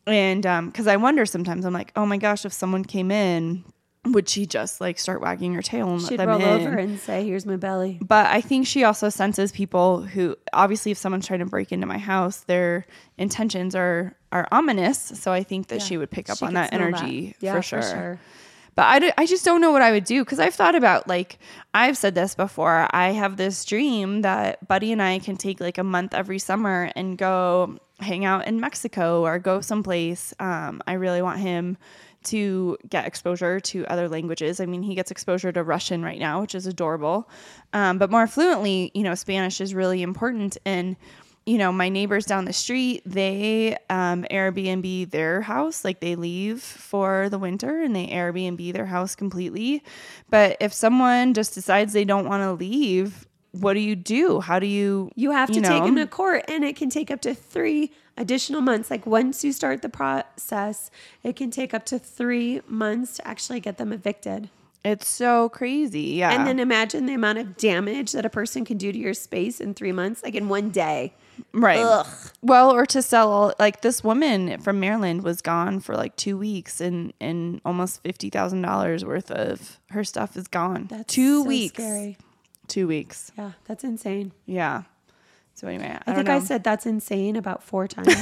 [0.06, 3.62] And um, because I wonder sometimes, I'm like, oh my gosh, if someone came in,
[4.12, 6.66] would she just like start wagging her tail and She'd them roll in?
[6.66, 10.92] over and say, "Here's my belly." But I think she also senses people who obviously
[10.92, 14.98] if someone's trying to break into my house, their intentions are are ominous.
[14.98, 17.02] So I think that she would pick up She on that smell that.
[17.02, 17.82] energy Yeah, for, for sure.
[17.82, 18.20] sure.
[18.74, 21.08] But I, d- I just don't know what I would do because I've thought about
[21.08, 21.38] like
[21.74, 22.86] I've said this before.
[22.92, 26.92] I have this dream that Buddy and I can take like a month every summer
[26.94, 30.32] and go hang out in Mexico or go someplace.
[30.38, 31.76] Um, I really want him
[32.24, 34.60] to get exposure to other languages.
[34.60, 37.28] I mean, he gets exposure to Russian right now, which is adorable.
[37.72, 40.58] Um, but more fluently, you know, Spanish is really important.
[40.64, 40.96] And,
[41.46, 45.84] you know, my neighbors down the street, they um, Airbnb their house.
[45.84, 49.82] Like they leave for the winter and they Airbnb their house completely.
[50.28, 54.40] But if someone just decides they don't want to leave, what do you do?
[54.40, 57.10] How do you You have to you take them to court, and it can take
[57.10, 58.90] up to three additional months.
[58.90, 60.90] Like once you start the process,
[61.22, 64.50] it can take up to three months to actually get them evicted.
[64.84, 66.02] It's so crazy.
[66.02, 66.32] Yeah.
[66.32, 69.60] And then imagine the amount of damage that a person can do to your space
[69.60, 71.14] in three months, like in one day.
[71.52, 71.80] right.
[71.80, 72.06] Ugh.
[72.42, 76.38] Well, or to sell all like this woman from Maryland was gone for like two
[76.38, 80.86] weeks and and almost fifty thousand dollars worth of her stuff is gone.
[80.90, 81.74] That's two so weeks.
[81.74, 82.16] Scary.
[82.68, 83.32] Two weeks.
[83.36, 84.32] Yeah, that's insane.
[84.46, 84.82] Yeah.
[85.58, 86.36] So anyway, I, I, don't think know.
[86.36, 88.14] I said that's insane about four times.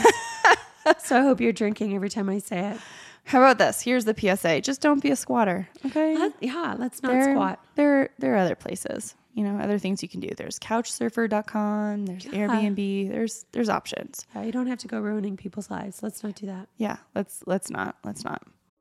[0.98, 2.78] so I hope you're drinking every time I say it.
[3.24, 3.82] How about this?
[3.82, 5.68] Here's the PSA: just don't be a squatter.
[5.84, 6.16] Okay.
[6.16, 7.58] Let- yeah, let's not there, squat.
[7.74, 9.14] There, there are other places.
[9.34, 10.30] You know, other things you can do.
[10.34, 12.06] There's Couchsurfer.com.
[12.06, 13.10] There's Airbnb.
[13.10, 14.24] There's there's options.
[14.34, 16.02] Yeah, you don't have to go ruining people's lives.
[16.02, 16.68] Let's not do that.
[16.78, 16.96] Yeah.
[17.14, 18.42] Let's let's not let's not.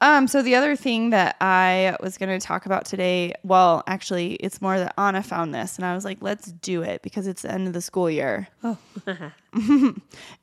[0.00, 4.34] Um, so the other thing that I was going to talk about today, well, actually,
[4.34, 7.42] it's more that Anna found this, and I was like, let's do it because it's
[7.42, 8.48] the end of the school year.
[8.62, 8.78] Oh.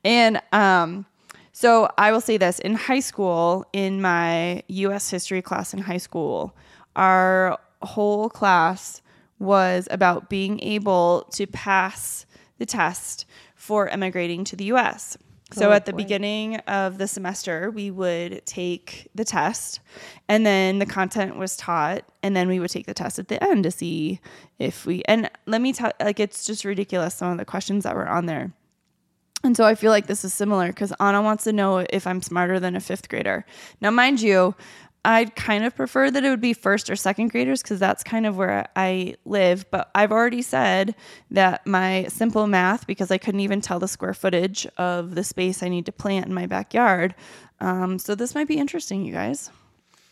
[0.04, 1.06] and um,
[1.52, 5.08] so I will say this in high school, in my U.S.
[5.08, 6.54] history class in high school,
[6.94, 9.00] our whole class
[9.38, 12.26] was about being able to pass
[12.58, 15.16] the test for immigrating to the U.S.
[15.52, 19.78] So Oh, at the beginning of the semester, we would take the test,
[20.28, 23.42] and then the content was taught, and then we would take the test at the
[23.42, 24.20] end to see
[24.58, 25.02] if we.
[25.06, 28.26] And let me tell, like, it's just ridiculous some of the questions that were on
[28.26, 28.52] there.
[29.44, 32.22] And so I feel like this is similar because Anna wants to know if I'm
[32.22, 33.46] smarter than a fifth grader.
[33.80, 34.56] Now, mind you,
[35.06, 38.26] I'd kind of prefer that it would be first or second graders because that's kind
[38.26, 39.64] of where I live.
[39.70, 40.96] But I've already said
[41.30, 45.62] that my simple math, because I couldn't even tell the square footage of the space
[45.62, 47.14] I need to plant in my backyard.
[47.60, 49.48] Um, so this might be interesting, you guys.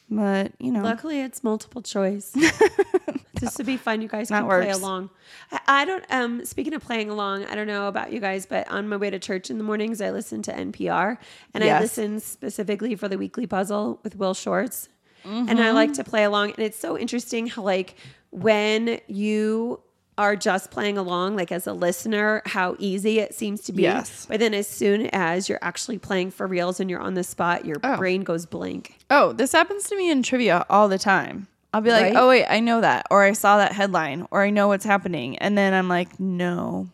[0.09, 2.33] But, you know, Luckily, it's multiple choice.
[3.45, 4.01] This would be fun.
[4.03, 5.11] You guys That can play along.
[5.53, 6.05] I, I don't.
[6.11, 9.11] Um, speaking of playing along, I don't know about you guys, but on my way
[9.11, 11.19] to church in the mornings, I listen to NPR,
[11.55, 14.89] and I listen specifically for the weekly puzzle with Will Shortz,
[15.25, 15.75] and I Mm-hmm.
[15.75, 16.51] like to play along.
[16.51, 17.95] And it's so interesting how, like,
[18.31, 19.81] when you
[20.17, 23.83] are just playing along, like as a listener, how easy it seems to be.
[23.83, 24.27] Yes.
[24.27, 27.65] But then as soon as you're actually playing for reals and you're on the spot,
[27.65, 27.97] your Oh.
[27.97, 28.99] brain goes blank.
[29.11, 31.49] Oh, this happens to me in trivia all the time.
[31.75, 32.17] I'll be like, Right?
[32.17, 33.09] oh, wait, I know that.
[33.11, 34.29] Or I saw that headline.
[34.31, 35.37] Or I know what's happening.
[35.39, 36.89] And then I'm like, no,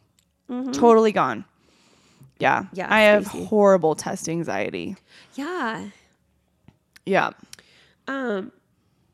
[0.73, 1.45] totally gone.
[2.39, 2.63] Yeah.
[2.63, 2.77] Mm-hmm.
[2.77, 3.45] Yeah, I have crazy.
[3.45, 4.97] horrible test anxiety.
[5.35, 5.89] Yeah.
[7.05, 7.31] Yeah.
[8.09, 8.53] Um,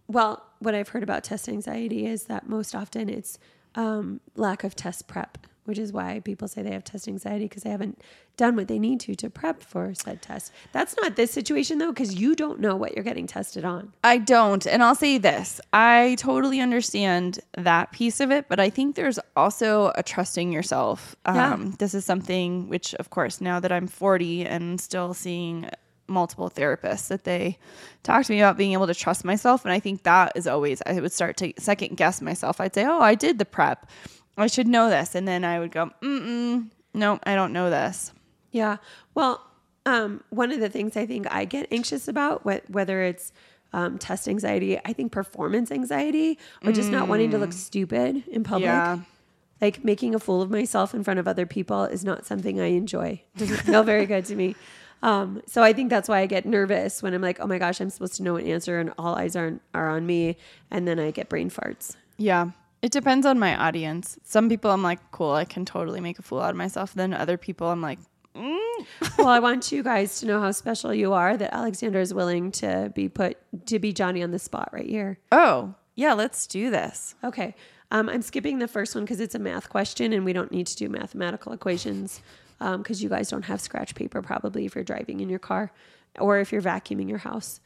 [0.06, 3.40] well, what I've heard about test anxiety is that most often it's
[3.74, 7.62] um, lack of test prep, which is why people say they have test anxiety because
[7.62, 8.00] they haven't
[8.36, 10.52] done what they need to to prep for said test.
[10.72, 13.92] That's not this situation though, because you don't know what you're getting tested on.
[14.04, 14.66] I don't.
[14.66, 19.18] And I'll say this I totally understand that piece of it, but I think there's
[19.34, 21.16] also a trusting yourself.
[21.26, 21.52] Yeah.
[21.52, 25.68] Um, this is something which, of course, now that I'm 40 and still seeing
[26.08, 27.58] multiple therapists, that they
[28.02, 29.64] talk to me about being able to trust myself.
[29.64, 32.60] And I think that is always, I would start to second guess myself.
[32.60, 33.88] I'd say, oh, I did the prep.
[34.36, 35.14] I should know this.
[35.14, 38.12] And then I would go, mm-mm, no, I don't know this.
[38.52, 38.76] Yeah.
[39.14, 39.42] Well,
[39.84, 43.32] um, one of the things I think I get anxious about, wh- whether it's
[43.72, 48.42] um, test anxiety, I think performance anxiety, or just not wanting to look stupid in
[48.44, 48.64] public.
[48.64, 48.98] Yeah.
[49.60, 52.66] Like making a fool of myself in front of other people is not something I
[52.66, 53.22] enjoy.
[53.34, 54.54] It doesn't feel very good to me.
[55.02, 57.80] Um, so I think that's why I get nervous when I'm like, oh my gosh,
[57.80, 60.36] I'm supposed to know an answer and all eyes are, are on me.
[60.70, 61.96] And then I get brain farts.
[62.16, 62.50] Yeah.
[62.86, 64.16] It depends on my audience.
[64.22, 66.94] Some people I'm like, cool, I can totally make a fool out of myself.
[66.94, 67.98] Then other people I'm like,
[69.18, 72.52] well, I want you guys to know how special you are that Alexander is willing
[72.52, 75.18] to be put to be Johnny on the spot right here.
[75.32, 77.16] oh, yeah, let's do this.
[77.24, 77.56] Okay.
[77.90, 80.68] Um, I'm skipping the first one because it's a math question and we don't need
[80.68, 82.20] to do mathematical equations
[82.60, 85.72] because you guys don't have scratch paper probably if you're driving in your car
[86.20, 87.58] or if you're vacuuming your house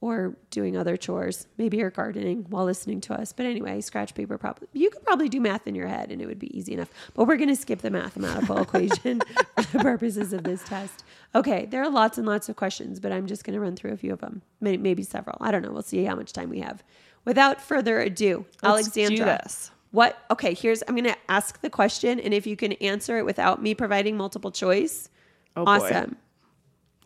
[0.00, 1.46] or doing other chores.
[1.56, 3.32] Maybe you're gardening while listening to us.
[3.32, 6.26] But anyway, scratch paper probably you could probably do math in your head and it
[6.26, 6.88] would be easy enough.
[7.14, 9.20] But we're going to skip the mathematical equation
[9.56, 11.02] for the purposes of this test.
[11.34, 13.92] Okay, there are lots and lots of questions, but I'm just going to run through
[13.92, 14.42] a few of them.
[14.60, 15.36] Maybe, maybe several.
[15.40, 15.72] I don't know.
[15.72, 16.84] We'll see how much time we have.
[17.24, 19.70] Without further ado, Let's do Alexandra, this.
[19.90, 20.16] What?
[20.30, 23.74] Okay, here's I'm gonna ask the question, and if you can answer it without me
[23.74, 25.08] providing multiple choice,
[25.56, 25.70] Oh, boy.
[25.72, 26.16] awesome.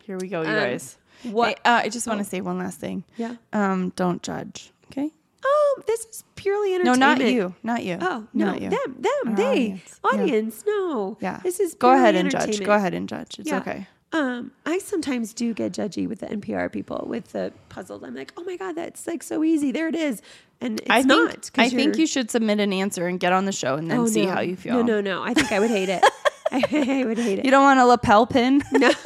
[0.03, 0.97] Here we go, you Um, guys.
[1.31, 3.03] What- Hey, uh, I just want to say one last thing.
[3.17, 3.35] Yeah.
[3.51, 4.71] Um, don't judge.
[4.91, 5.11] Okay.
[5.45, 6.99] Oh, this is purely entertainment.
[6.99, 7.55] No, not you.
[7.63, 7.97] Not you.
[7.99, 8.69] Oh no, not you.
[8.69, 10.63] them, them, Our they, audience.
[10.65, 10.73] Yeah.
[10.73, 11.39] No, Yeah.
[11.43, 12.63] This is go ahead and judge.
[12.63, 13.39] Go ahead and judge.
[13.39, 13.57] It's Yeah.
[13.59, 13.87] okay.
[14.13, 18.03] Um, I sometimes do get judgy with the NPR people with the puzzles.
[18.03, 19.71] I'm like, oh my god, that's like so easy.
[19.71, 20.21] There it is,
[20.61, 21.51] and it's I think not.
[21.57, 24.05] I think you should submit an answer and get on the show and then Oh,
[24.05, 24.31] see no.
[24.33, 24.75] how you feel.
[24.75, 25.23] No, no, no.
[25.23, 26.03] I think I would hate it.
[26.51, 26.63] I,
[27.01, 27.45] I would hate it.
[27.45, 28.61] You don't want a lapel pin?
[28.71, 28.91] No.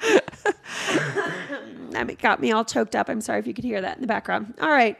[1.90, 3.08] that got me all choked up.
[3.08, 4.54] I'm sorry if you could hear that in the background.
[4.60, 4.98] All right.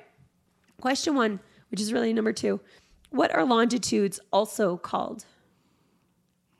[0.80, 2.60] Question one, which is really number two.
[3.10, 5.24] What are longitudes also called?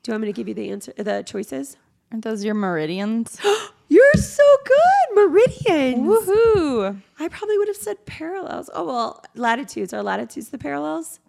[0.03, 1.77] Do you want me to give you the answer, the choices?
[2.13, 3.39] Aren't those your meridians?
[3.89, 6.27] You're so good, meridians.
[6.27, 7.01] Woohoo!
[7.19, 8.69] I probably would have said parallels.
[8.75, 11.21] Oh well, latitudes are latitudes the parallels.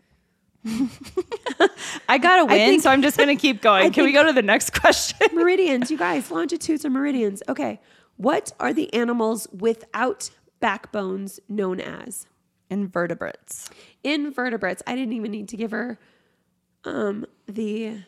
[2.10, 3.92] I gotta win, think- so I'm just gonna keep going.
[3.92, 5.28] Can we go to the next question?
[5.34, 7.42] meridians, you guys, longitudes are meridians.
[7.50, 7.80] Okay.
[8.18, 12.26] What are the animals without backbones known as?
[12.70, 13.70] Invertebrates.
[14.04, 14.82] Invertebrates.
[14.88, 16.00] I didn't even need to give her
[16.84, 18.00] um, the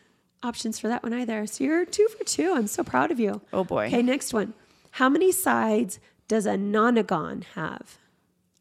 [0.41, 1.45] options for that one either.
[1.45, 2.54] So you're two for two.
[2.56, 3.41] I'm so proud of you.
[3.54, 3.86] Oh boy.
[3.88, 4.54] Okay, next one.
[4.91, 8.00] How many sides does a nonagon have?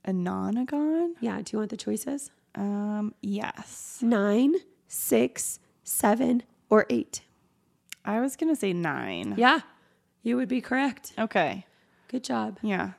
[0.04, 1.14] A nonagon?
[1.20, 2.30] Yeah, do you want the choices?
[2.54, 3.98] Um, yes.
[4.02, 4.54] Nine,
[4.86, 7.22] six, seven, or eight?
[8.04, 9.34] I was gonna say nine.
[9.36, 9.60] Yeah,
[10.22, 11.12] you would be correct.
[11.18, 11.66] Okay.
[12.08, 12.58] Good job.
[12.62, 12.92] Yeah.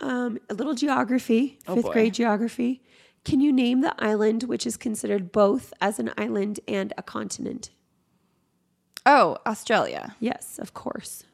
[0.00, 1.92] Um, a little geography, Oh, fifth boy.
[1.92, 2.82] grade geography.
[3.24, 7.70] Can you name the island which is considered both as an island and a continent?
[9.06, 10.14] Oh, Australia.
[10.20, 11.24] Yes, of course.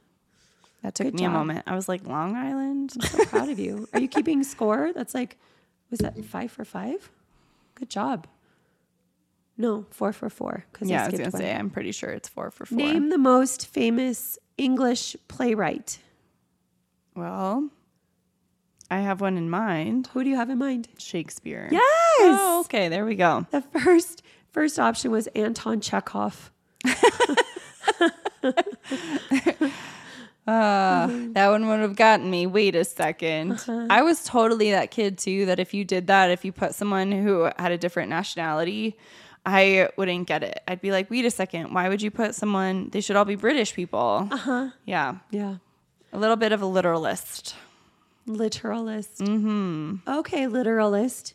[0.82, 1.64] That took Good me a moment.
[1.66, 2.92] I was like, Long Island?
[2.94, 3.88] I'm So proud of you.
[3.92, 4.92] Are you keeping score?
[4.94, 5.36] That's like,
[5.90, 7.10] was that five for five?
[7.80, 8.26] Good job.
[9.56, 10.64] No, four for four.
[10.72, 11.40] Because yeah, I I was gonna one.
[11.42, 12.76] say I'm pretty sure it's four for four.
[12.78, 15.98] Name the most famous English playwright.
[17.16, 17.70] Well,
[18.90, 20.08] I have one in mind.
[20.12, 20.88] Who do you have in mind?
[20.98, 21.68] Shakespeare.
[21.70, 21.82] Yes.
[22.20, 22.88] Oh, okay.
[22.88, 23.46] There we go.
[23.50, 26.50] The first first option was Anton Chekhov.
[30.46, 32.46] That one would have gotten me.
[32.46, 33.86] Wait a 2nd Uh-huh.
[33.90, 35.46] I was totally that kid too.
[35.46, 38.96] That if you did that, if you put someone who had a different nationality,
[39.46, 40.60] I wouldn't get it.
[40.68, 41.72] I'd be like, wait a second.
[41.72, 42.90] Why would you put someone?
[42.90, 44.28] They should all be British people.
[44.30, 44.70] Uh Uh-huh.
[44.84, 45.16] Yeah.
[45.30, 45.56] Yeah.
[46.12, 47.54] A little bit of a literalist.
[48.26, 49.18] Literalist.
[49.18, 49.96] Mm-hmm.
[50.08, 51.34] Okay, literalist.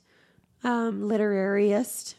[0.64, 2.16] Um, literariist.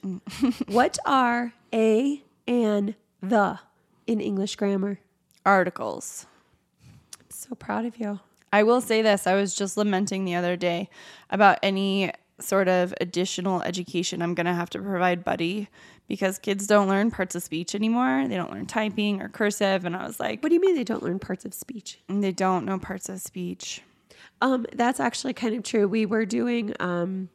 [0.68, 3.58] what are a and the
[4.06, 4.98] in English grammar?
[5.44, 6.26] Articles.
[7.36, 8.20] So proud of you.
[8.52, 9.26] I will say this.
[9.26, 10.88] I was just lamenting the other day
[11.30, 15.68] about any sort of additional education I'm going to have to provide Buddy
[16.08, 18.26] because kids don't learn parts of speech anymore.
[18.28, 19.84] They don't learn typing or cursive.
[19.84, 21.98] And I was like, What do you mean they don't learn parts of speech?
[22.08, 23.82] they don't know parts of speech.
[24.40, 25.88] Um, that's actually kind of true.
[25.88, 27.28] We were doing um,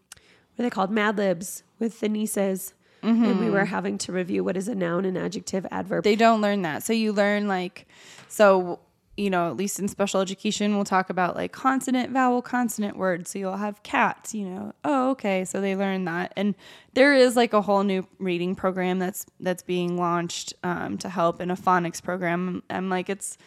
[0.55, 0.91] what are they called?
[0.91, 5.05] Mad Libs with the nieces, and we were having to review what is a noun,
[5.05, 6.03] an adjective, adverb.
[6.03, 6.83] They don't learn that.
[6.83, 7.87] So you learn like,
[8.27, 8.79] so,
[9.21, 13.29] you know, at least in special education, we'll talk about like consonant, vowel, consonant words.
[13.29, 15.45] So you'll have cats, you know, oh, okay.
[15.45, 16.33] So they learn that.
[16.35, 16.55] And
[16.93, 21.39] there is like a whole new reading program that's, that's being launched um, to help
[21.39, 22.63] in a phonics program.
[22.69, 23.37] I'm like, it's,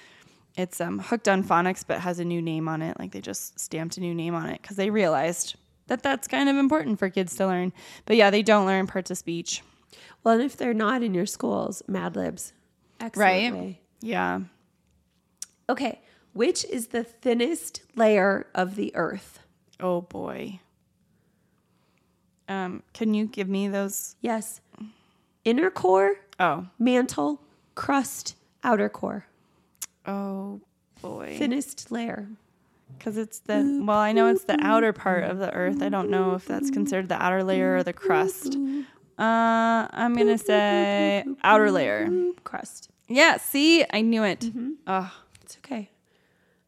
[0.57, 2.97] it's um, hooked on phonics, but has a new name on it.
[3.01, 5.57] Like they just stamped a new name on it because they realized
[5.89, 7.73] that that's kind of important for kids to learn.
[8.07, 9.63] But yeah, they don't learn parts of speech.
[10.23, 12.53] well, and if they're not in your schools, Mad Libs.
[13.01, 13.53] Excellent Right.
[13.53, 13.81] way.
[14.01, 14.41] Yeah.
[15.69, 16.01] Okay.
[16.33, 19.39] Which is the thinnest layer of the earth?
[19.81, 20.61] Oh boy.
[22.49, 24.17] Um, can you give me those?
[24.21, 24.61] Yes.
[25.45, 27.41] Inner core, Oh, mantle,
[27.75, 29.27] crust, outer core.
[30.07, 30.61] oh
[31.01, 31.37] boy.
[31.39, 32.29] Thinnest layer.
[32.99, 35.83] Because it's the well, I know it's the outer part of the Earth.
[35.83, 38.57] I don't know if that's considered the outer layer or the crust.
[39.19, 42.09] Uh, I'm gonna say outer layer.
[42.45, 42.91] Crust.
[43.09, 43.37] Yeah.
[43.39, 44.49] See, I knew it.
[44.87, 45.13] Oh,
[45.55, 45.91] It's okay.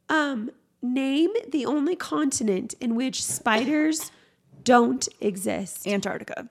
[0.08, 0.50] Um,
[0.82, 4.12] name the only continent in which spiders
[4.62, 5.86] don't exist.
[5.86, 6.48] Antarctica.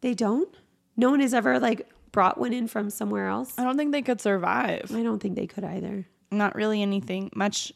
[0.00, 0.52] They don't?
[0.96, 3.54] No one has ever like brought one in from somewhere else.
[3.58, 4.90] I don't think they could survive.
[4.92, 6.06] I don't think they could either.
[6.30, 7.72] Not really anything much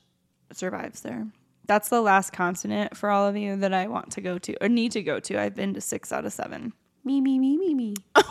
[0.52, 1.26] survives there.
[1.66, 4.68] That's the last continent for all of you that I want to go to or
[4.68, 5.40] need to go to.
[5.40, 6.72] I've been to six out of seven.
[7.04, 7.94] Me, me, me, me, me.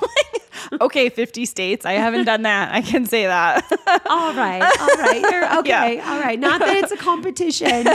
[0.81, 1.85] okay, 50 states.
[1.85, 2.73] I haven't done that.
[2.73, 3.63] I can say that.
[4.09, 4.61] all right.
[4.61, 5.21] All right.
[5.21, 5.99] You're okay.
[5.99, 6.39] All right.
[6.39, 7.87] Not that it's a competition.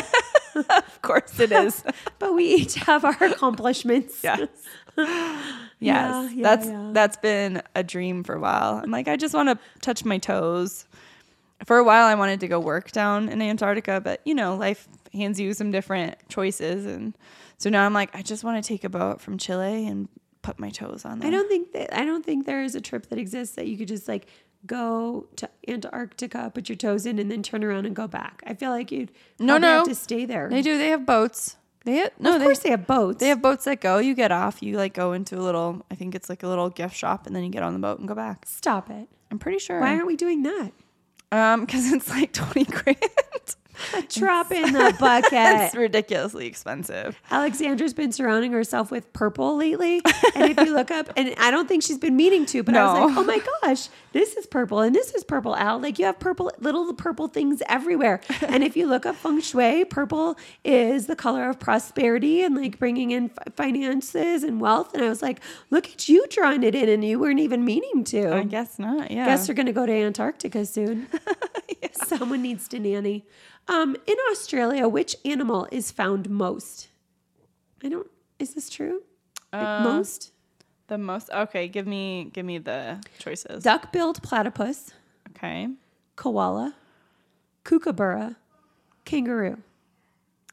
[0.54, 1.82] of course it is.
[2.18, 4.20] but we each have our accomplishments.
[4.22, 4.48] yes.
[4.96, 5.40] Yeah,
[5.80, 6.32] Yes.
[6.34, 6.90] yeah, that's yeah.
[6.92, 8.80] that's been a dream for a while.
[8.82, 10.86] I'm like, I just want to touch my toes.
[11.66, 14.86] For a while I wanted to go work down in Antarctica, but you know, life
[15.12, 17.16] hands you some different choices and
[17.58, 20.08] so now I'm like, I just want to take a boat from Chile and
[20.44, 21.28] put my toes on there.
[21.28, 23.76] I don't think that I don't think there is a trip that exists that you
[23.76, 24.26] could just like
[24.66, 28.42] go to Antarctica, put your toes in, and then turn around and go back.
[28.46, 29.78] I feel like you'd No, no.
[29.78, 30.48] have to stay there.
[30.48, 30.78] They do.
[30.78, 31.56] They have boats.
[31.84, 33.18] They have, no, of they, course they have boats.
[33.20, 33.98] they have boats that go.
[33.98, 34.62] You get off.
[34.62, 35.84] You like go into a little.
[35.90, 37.98] I think it's like a little gift shop, and then you get on the boat
[37.98, 38.46] and go back.
[38.46, 39.08] Stop it.
[39.30, 39.80] I'm pretty sure.
[39.80, 40.72] Why aren't we doing that?
[41.32, 42.98] Um, because it's like twenty grand.
[43.94, 45.32] A drop in the bucket.
[45.32, 47.20] it's ridiculously expensive.
[47.30, 50.00] Alexandra's been surrounding herself with purple lately.
[50.34, 52.84] And if you look up, and I don't think she's been meaning to, but I
[52.92, 55.80] was like, oh my gosh, this is purple and this is purple, Al.
[55.80, 58.20] Like you have purple, little purple things everywhere.
[58.42, 62.78] and if you look up feng shui, purple is the color of prosperity and like
[62.78, 64.94] bringing in fi- finances and wealth.
[64.94, 65.40] And I was like,
[65.70, 68.34] look at you drawing it in, and you weren't even meaning to.
[68.36, 69.10] I guess not.
[69.10, 69.26] Yeah.
[69.26, 71.08] Guess we're going to go to Antarctica soon.
[71.92, 73.26] Someone needs to nanny.
[73.66, 76.86] Um, in Australia, which animal is found most?
[77.82, 78.06] I don't.
[78.38, 79.02] Is this true?
[79.52, 80.32] Like most
[80.88, 81.30] the most.
[81.30, 83.62] Okay, give me give me the choices.
[83.62, 84.92] duck-billed platypus,
[85.30, 85.68] Okay.
[86.16, 86.74] koala,
[87.64, 88.36] kookaburra,
[89.04, 89.58] kangaroo.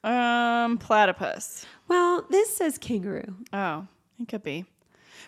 [0.03, 1.65] Um, platypus.
[1.88, 3.36] Well, this says kangaroo.
[3.53, 3.88] Oh,
[4.19, 4.65] it could be.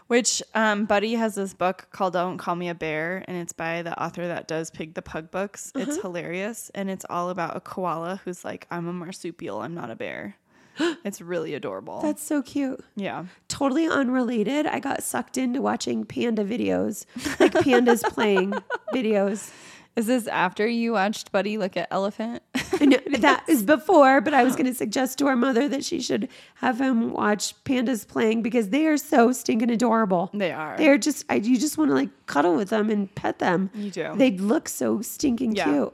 [0.08, 3.84] Which um, Buddy has this book called "Don't Call Me a Bear," and it's by
[3.84, 5.72] the author that does Pig the Pug books.
[5.76, 9.62] It's hilarious, and it's all about a koala who's like, "I'm a marsupial.
[9.62, 10.36] I'm not a bear."
[11.04, 12.02] it's really adorable.
[12.02, 12.84] That's so cute.
[12.96, 13.26] yeah.
[13.48, 14.66] Totally unrelated.
[14.66, 17.06] I got sucked into watching panda videos,
[17.40, 18.54] like pandas playing
[18.94, 19.52] videos.
[19.96, 22.42] Is this after you watched Buddy look at elephant?
[22.82, 26.02] No, that is before, but I was going to suggest to our mother that she
[26.02, 30.32] should have him watch pandas playing because they are so stinking adorable.
[30.34, 30.78] They are.
[30.78, 33.70] They're just, I, you just want to like cuddle with them and pet them.
[33.76, 34.14] You do.
[34.16, 35.66] They look so stinking Yeah.
[35.66, 35.94] cute.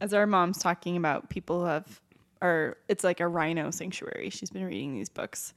[0.00, 2.00] As our mom's talking about people who have,
[2.42, 4.30] or it's like a rhino sanctuary.
[4.30, 5.54] She's been reading these books.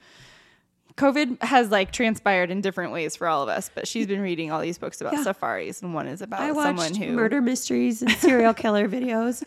[0.95, 4.51] COVID has like transpired in different ways for all of us, but she's been reading
[4.51, 5.23] all these books about Yeah.
[5.23, 9.43] safaris, and one is about I someone who murder mysteries and serial killer videos.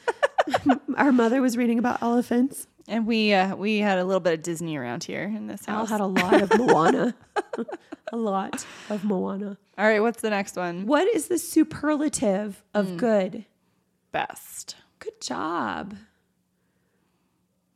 [0.97, 2.67] our mother was reading about elephants.
[2.89, 5.91] And we uh, we had a little bit of Disney around here in this house.
[5.91, 7.15] Al had a lot of Moana.
[8.13, 9.57] a lot of Moana.
[9.79, 10.87] All right, what's the next one?
[10.87, 12.97] What is the superlative of Hmm.
[12.97, 13.45] good?
[14.11, 14.77] Best.
[14.99, 15.95] Good job.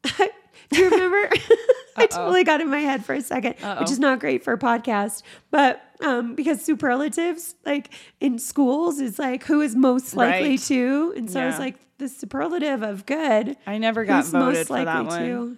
[0.70, 1.28] Do you remember?
[1.96, 4.58] I totally got in my head for a 2nd which is not great for a
[4.58, 5.22] podcast.
[5.50, 7.90] But um, because superlatives, like
[8.20, 10.60] in schools, is like who is most likely Right.
[10.62, 11.14] to.
[11.16, 11.60] And so I was Yeah.
[11.60, 13.56] like, the superlative of good.
[13.66, 15.18] I never got who's voted for that one.
[15.22, 15.56] to?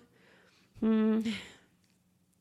[0.80, 1.20] Hmm.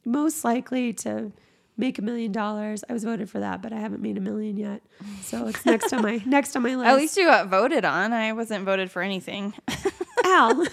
[0.05, 1.31] most likely to
[1.77, 2.83] make a million dollars.
[2.89, 4.81] I was voted for that, but I haven't made a million yet.
[5.23, 6.87] So it's next on my next on my list.
[6.87, 8.13] At least you got voted on.
[8.13, 9.53] I wasn't voted for anything.
[10.23, 10.63] Al.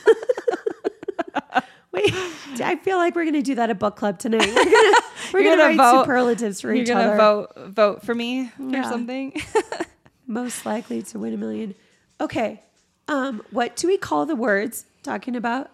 [1.92, 2.12] Wait,
[2.60, 4.46] I feel like we're gonna do that at book club tonight.
[4.52, 4.96] We're gonna
[5.32, 7.16] we're gonna, gonna write vote- superlatives for You're each gonna other.
[7.16, 8.80] vote vote for me Yeah.
[8.80, 9.40] or something.
[10.26, 11.74] Most likely to win a million.
[12.20, 12.62] Okay.
[13.06, 15.70] Um, what do we call the words talking about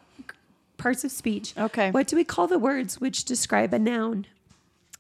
[0.76, 1.54] parts of speech?
[1.56, 1.90] Okay.
[1.90, 4.26] What do we call the words which describe a noun?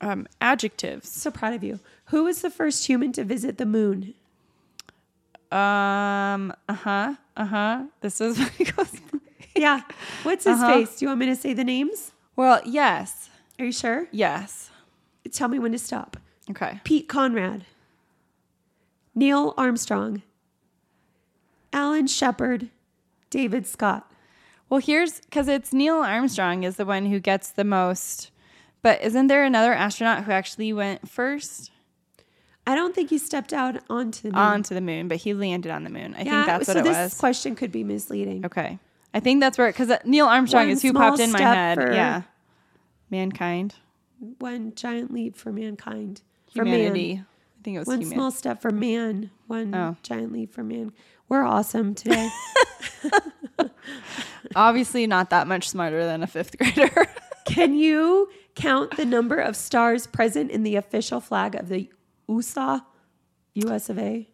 [0.00, 1.10] um, adjectives.
[1.10, 1.80] So proud of you.
[2.06, 4.14] Who was the first human to visit the moon?
[5.52, 6.52] Um.
[6.68, 7.14] Uh huh.
[7.36, 7.82] Uh huh.
[8.00, 8.90] This is what he goes.
[9.56, 9.82] Yeah.
[10.22, 10.72] What's his Uh-huh.
[10.74, 10.98] face?
[10.98, 12.12] Do you want me to say the names?
[12.36, 13.28] Well, yes,
[13.58, 14.06] Are you sure?
[14.12, 14.70] yes.
[15.32, 16.16] Tell me when to stop.
[16.50, 16.80] Okay.
[16.84, 17.64] Pete Conrad,
[19.14, 20.22] Neil Armstrong,
[21.72, 22.68] Alan Shepard,
[23.28, 24.10] David Scott.
[24.68, 28.30] Well, here's because it's Neil Armstrong is the one who gets the most.
[28.82, 31.70] But isn't there another astronaut who actually went first
[32.66, 34.38] I don't think he stepped out onto the moon.
[34.42, 36.14] onto the moon, but he landed on the moon?
[36.16, 36.96] I yeah, think that's so what it was.
[36.96, 38.44] So this question could be misleading.
[38.46, 38.78] Okay.
[39.12, 41.78] I think that's where, because uh, Neil Armstrong One is who popped in my head.
[41.92, 42.22] yeah.
[43.10, 43.74] Mankind.
[44.38, 46.22] One giant leap for mankind.
[46.54, 47.14] For Humanity.
[47.14, 47.26] man.
[47.58, 48.14] I think it was One human.
[48.16, 49.30] small step for man.
[49.48, 49.96] One Oh.
[50.02, 50.92] giant leap for man.
[51.28, 52.28] We're awesome today.
[54.56, 57.06] Obviously, not that much smarter than a fifth grader.
[57.46, 61.88] Can you count the number of stars present in the official flag of the
[62.28, 62.80] USA,
[63.54, 64.28] US of A?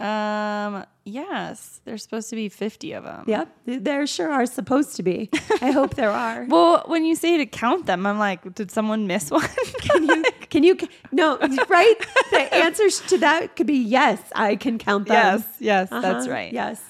[0.00, 1.80] Um, yes.
[1.84, 3.24] There's supposed to be 50 of them.
[3.26, 5.30] Yep, there sure are supposed to be.
[5.60, 6.44] I hope there are.
[6.48, 9.46] Well, when you say to count them, I'm like, did someone miss one?
[9.80, 10.24] Can you?
[10.48, 10.76] Can you?
[11.12, 11.36] No,
[11.68, 11.94] right.
[12.30, 14.20] The answer to that could be yes.
[14.34, 15.14] I can count them.
[15.38, 16.52] yes, yes, that's Uh-huh, right.
[16.52, 16.82] Yes.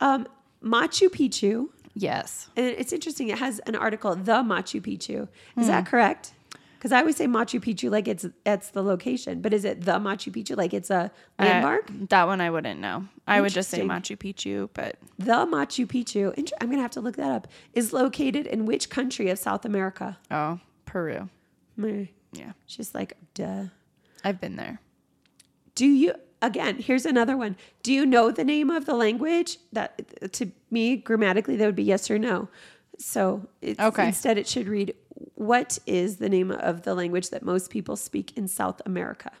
[0.00, 0.26] Um,
[0.62, 2.48] Machu Picchu Yes.
[2.56, 3.28] And it's interesting.
[3.28, 5.26] It has an article, the Machu Picchu.
[5.56, 5.90] Is that Hmm.
[5.90, 6.32] correct?
[6.78, 9.98] Because I always say Machu Picchu like it's it's the location, but is it the
[9.98, 11.90] Machu Picchu like it's a landmark?
[11.90, 13.08] Uh, that one I wouldn't know.
[13.26, 16.32] I would just say Machu Picchu, but the Machu Picchu.
[16.60, 17.48] I'm gonna have to look that up.
[17.74, 20.18] Is located in which country of South America?
[20.30, 21.28] oh, Peru.
[22.32, 22.52] Yeah.
[22.66, 23.64] she's like duh.
[24.24, 24.80] I've been there.
[25.74, 26.76] Do you again?
[26.76, 27.56] Here's another one.
[27.82, 29.58] Do you know the name of the language?
[29.72, 32.48] That to me grammatically that would be yes or no.
[33.00, 34.08] So it's, Okay.
[34.08, 34.92] instead it should read,
[35.34, 39.32] "What is the name of the language that most people speak in South America?"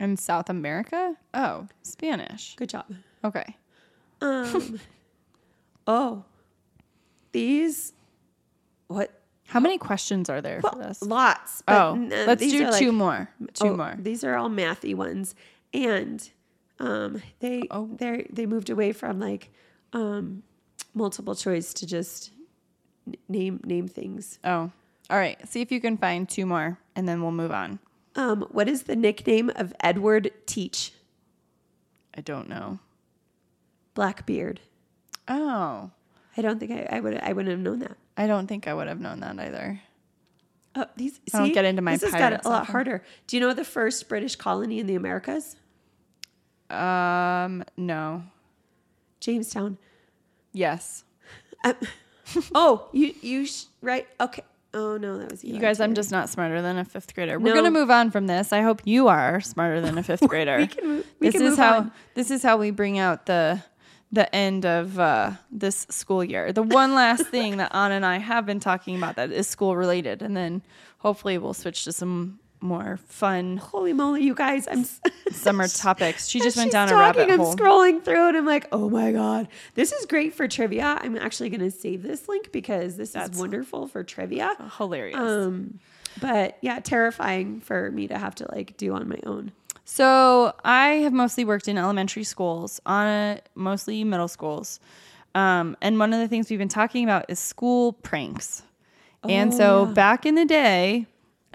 [0.00, 1.16] In South America?
[1.34, 2.54] Oh, Spanish.
[2.56, 2.86] Good job.
[3.24, 3.56] Okay.
[4.20, 4.78] Um.
[5.86, 6.24] oh,
[7.32, 7.92] these
[8.88, 9.12] what?
[9.46, 11.00] How many questions are there for this?
[11.02, 11.62] Lots.
[11.62, 13.30] but Oh, n- let's do two like- more.
[13.54, 13.94] Two oh, more.
[13.98, 15.34] These are all mathy ones,
[15.72, 16.28] and
[16.78, 17.88] um, they Oh.
[17.98, 19.50] they they moved away from like
[19.92, 20.42] um,
[20.94, 22.30] multiple choice to just
[23.28, 24.38] name name things.
[24.44, 24.70] Oh.
[25.10, 25.38] All right.
[25.48, 27.78] See if you can find two more and then we'll move on.
[28.16, 30.92] Um, what is the nickname of Edward Teach
[32.16, 32.80] I don't know.
[33.94, 34.60] Blackbeard?
[35.28, 35.90] Oh.
[36.36, 37.96] I don't think I, I would I wouldn't have known that.
[38.16, 39.80] I don't think I would have known that either.
[40.74, 42.68] Oh, these I don't get into my This has got a lot stuff.
[42.68, 43.02] harder.
[43.26, 45.56] Do you know the first British colony in the Americas?
[46.70, 48.22] Um, no.
[49.20, 49.78] Jamestown.
[50.52, 51.04] Yes.
[52.54, 54.06] Oh, you you sh- right?
[54.20, 54.42] Okay.
[54.74, 57.38] Oh no, that was You You guys, I'm just not smarter than a fifth grader.
[57.38, 57.62] We're No.
[57.62, 58.52] gonna move on from this.
[58.52, 60.58] I hope you are smarter than a fifth grader.
[60.58, 61.92] We can move- we this can is move how on.
[62.14, 63.62] this is how we bring out the
[64.10, 66.50] the end of uh, this school year.
[66.52, 69.76] The one last thing that Anna and I have been talking about that is school
[69.76, 70.62] related, and then
[70.98, 74.66] hopefully we'll switch to some more fun Holy moly, you guys!
[74.70, 74.84] I'm
[75.30, 76.28] summer topics.
[76.28, 77.54] She just went down a talking, rabbit I'm hole.
[77.54, 78.34] scrolling through it.
[78.34, 80.98] I'm like, oh my god, this is great for trivia.
[81.00, 84.54] I'm actually going to save this link because this is wonderful for trivia.
[84.76, 85.18] Hilarious.
[85.18, 85.78] Um,
[86.20, 89.52] but yeah, terrifying for me to have to like do on my own.
[89.84, 94.80] So I have mostly worked in elementary schools, on a, mostly middle schools.
[95.34, 98.62] Um, and one of the things we've been talking about is school pranks.
[99.26, 101.06] and so back in the day,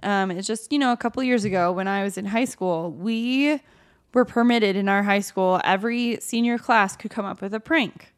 [0.02, 2.92] um, it's just, you know, a couple years ago when I was in high school,
[2.92, 3.60] we
[4.14, 8.14] were permitted in our high school, every senior class could come up with a prank.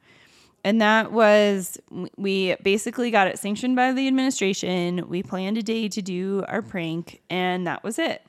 [0.63, 1.77] And that was,
[2.17, 5.07] we basically got it sanctioned by the administration.
[5.07, 8.23] We planned a day to do our prank, and that was it.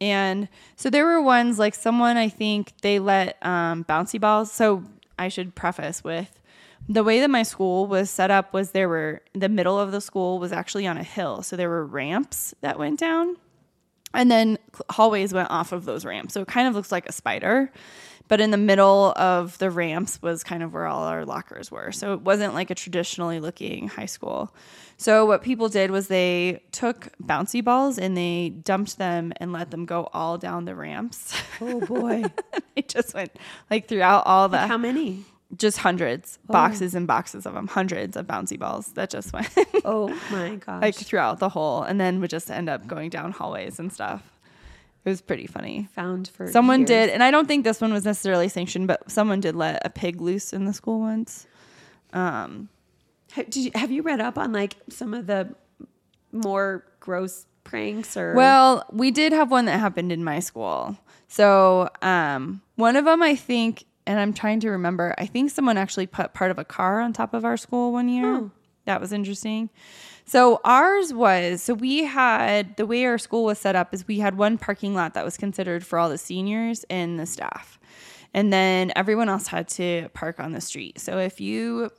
[0.00, 4.52] And so there were ones like someone, I think they let um, bouncy balls.
[4.52, 4.84] So
[5.18, 6.38] I should preface with
[6.88, 10.00] the way that my school was set up was there were, the middle of the
[10.00, 11.42] school was actually on a hill.
[11.42, 13.36] So there were ramps that went down
[14.12, 14.58] and then
[14.90, 16.34] hallways went off of those ramps.
[16.34, 17.72] So it kind of looks like a spider.
[18.26, 21.92] But in the middle of the ramps was kind of where all our lockers were.
[21.92, 24.54] So it wasn't like a traditionally looking high school.
[24.96, 29.70] So what people did was they took bouncy balls and they dumped them and let
[29.70, 31.34] them go all down the ramps.
[31.60, 32.24] Oh boy,
[32.76, 33.32] it just went
[33.70, 35.24] like throughout all the how many?
[35.56, 39.48] Just hundreds, boxes and boxes of them, hundreds of bouncy balls that just went
[39.84, 40.82] Oh my gosh!
[40.82, 44.22] like throughout the whole and then would just end up going down hallways and stuff.
[45.04, 45.88] It was pretty funny.
[45.94, 46.88] found for Someone years.
[46.88, 49.90] did, and I don't think this one was necessarily sanctioned, but someone did let a
[49.90, 51.46] pig loose in the school once.
[52.14, 52.70] Um,
[53.52, 55.54] you, have you read up on like some of the
[56.32, 58.34] more gross pranks or?
[58.34, 60.96] well, we did have one that happened in my school.
[61.28, 65.76] So um, one of them, I think, and I'm trying to remember, I think someone
[65.78, 68.50] actually put part of a car on top of our school one year.
[68.84, 69.70] That was interesting.
[70.26, 74.18] So ours was so we had the way our school was set up is we
[74.18, 77.78] had one parking lot that was considered for all the seniors and the staff.
[78.32, 80.98] And then everyone else had to park on the street.
[80.98, 81.90] So if you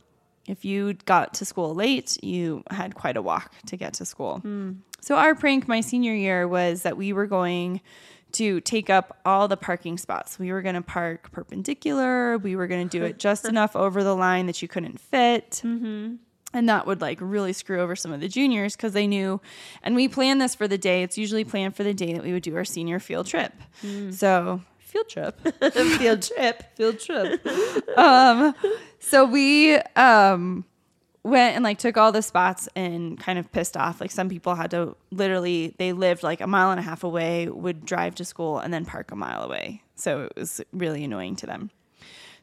[0.48, 4.40] if you got to school late, you had quite a walk to get to school.
[4.40, 4.74] Hmm.
[5.02, 7.82] So our prank my senior year was that we were going
[8.36, 10.38] to take up all the parking spots.
[10.40, 12.38] We were going to park perpendicular.
[12.38, 15.62] We were going to do it just enough over the line that you couldn't fit.
[16.54, 19.42] And that would like really screw over some of the juniors because they knew.
[19.84, 21.04] And we planned this for the day.
[21.04, 23.54] It's usually planned for the day that we would do our senior field trip.
[24.12, 25.42] So field trip,
[25.74, 26.64] field trip.
[26.78, 27.98] field trip.
[27.98, 28.56] um,
[29.00, 30.64] so we um
[31.26, 34.00] went and like took all the spots and kind of pissed off.
[34.00, 37.50] Like some people had to literally they lived like a mile and a half away,
[37.50, 39.82] would drive to school and then park a mile away.
[39.96, 41.72] So it was really annoying to them.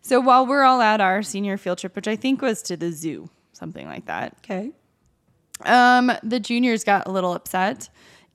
[0.01, 2.91] So while we're all at our senior field trip, which I think was to the
[2.91, 4.73] zoo, something like that, Okay.
[5.65, 7.89] um, the juniors got a little upset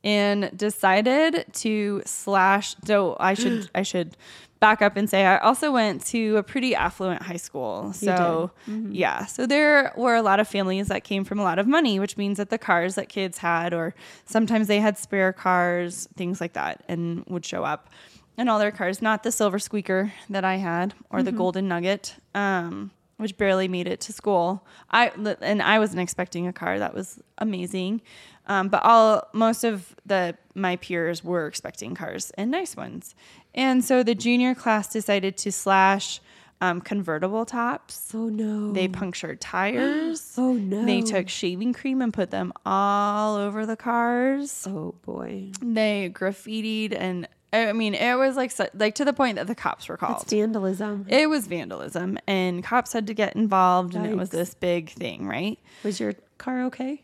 [0.03, 2.75] and decided to slash.
[2.85, 4.15] So I should I should
[4.60, 7.93] back up and say I also went to a pretty affluent high school.
[7.93, 8.51] So,
[8.91, 9.26] yeah.
[9.26, 12.18] So there were a lot of families that came from a lot of money, which
[12.18, 13.93] means that the cars that kids had, or
[14.26, 17.89] sometimes they had spare cars, things like that, and would show up
[18.38, 19.01] in all their cars.
[19.01, 22.16] Not the silver squeaker that I had or the golden nugget.
[22.34, 24.64] Um, which barely made it to school.
[24.91, 26.78] I and I wasn't expecting a car.
[26.78, 28.01] That was amazing.
[28.45, 33.16] Um, but all most of the my peers were expecting cars and nice ones.
[33.58, 36.22] And so the junior class decided to slash
[36.62, 38.12] um, convertible tops.
[38.14, 38.72] Oh no.
[38.72, 40.36] They punctured tires.
[40.39, 40.86] Oh, no.
[40.86, 44.68] They took shaving cream and put them all over the cars.
[44.70, 45.51] Oh boy.
[45.62, 49.89] They graffitied and I mean it was like like to the point that the cops
[49.89, 50.22] were called.
[50.22, 51.08] It's vandalism.
[51.10, 55.26] It was vandalism, and cops had to get involved, and it was this big thing,
[55.26, 55.58] right?
[55.84, 57.03] Was your car okay?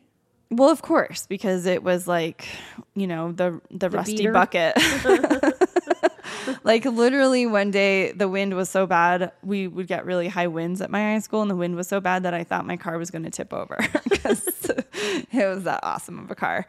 [0.51, 2.45] Well, of course, because it was like,
[2.93, 4.31] you know, the the, rusty beater?
[4.31, 4.75] bucket.
[6.63, 10.81] like literally one day the wind was so bad, we would get really high winds
[10.81, 12.97] at my high school and the wind was so bad that I thought my car
[12.97, 13.77] was going to tip over
[14.09, 14.47] because
[15.31, 16.67] it was that awesome of a car.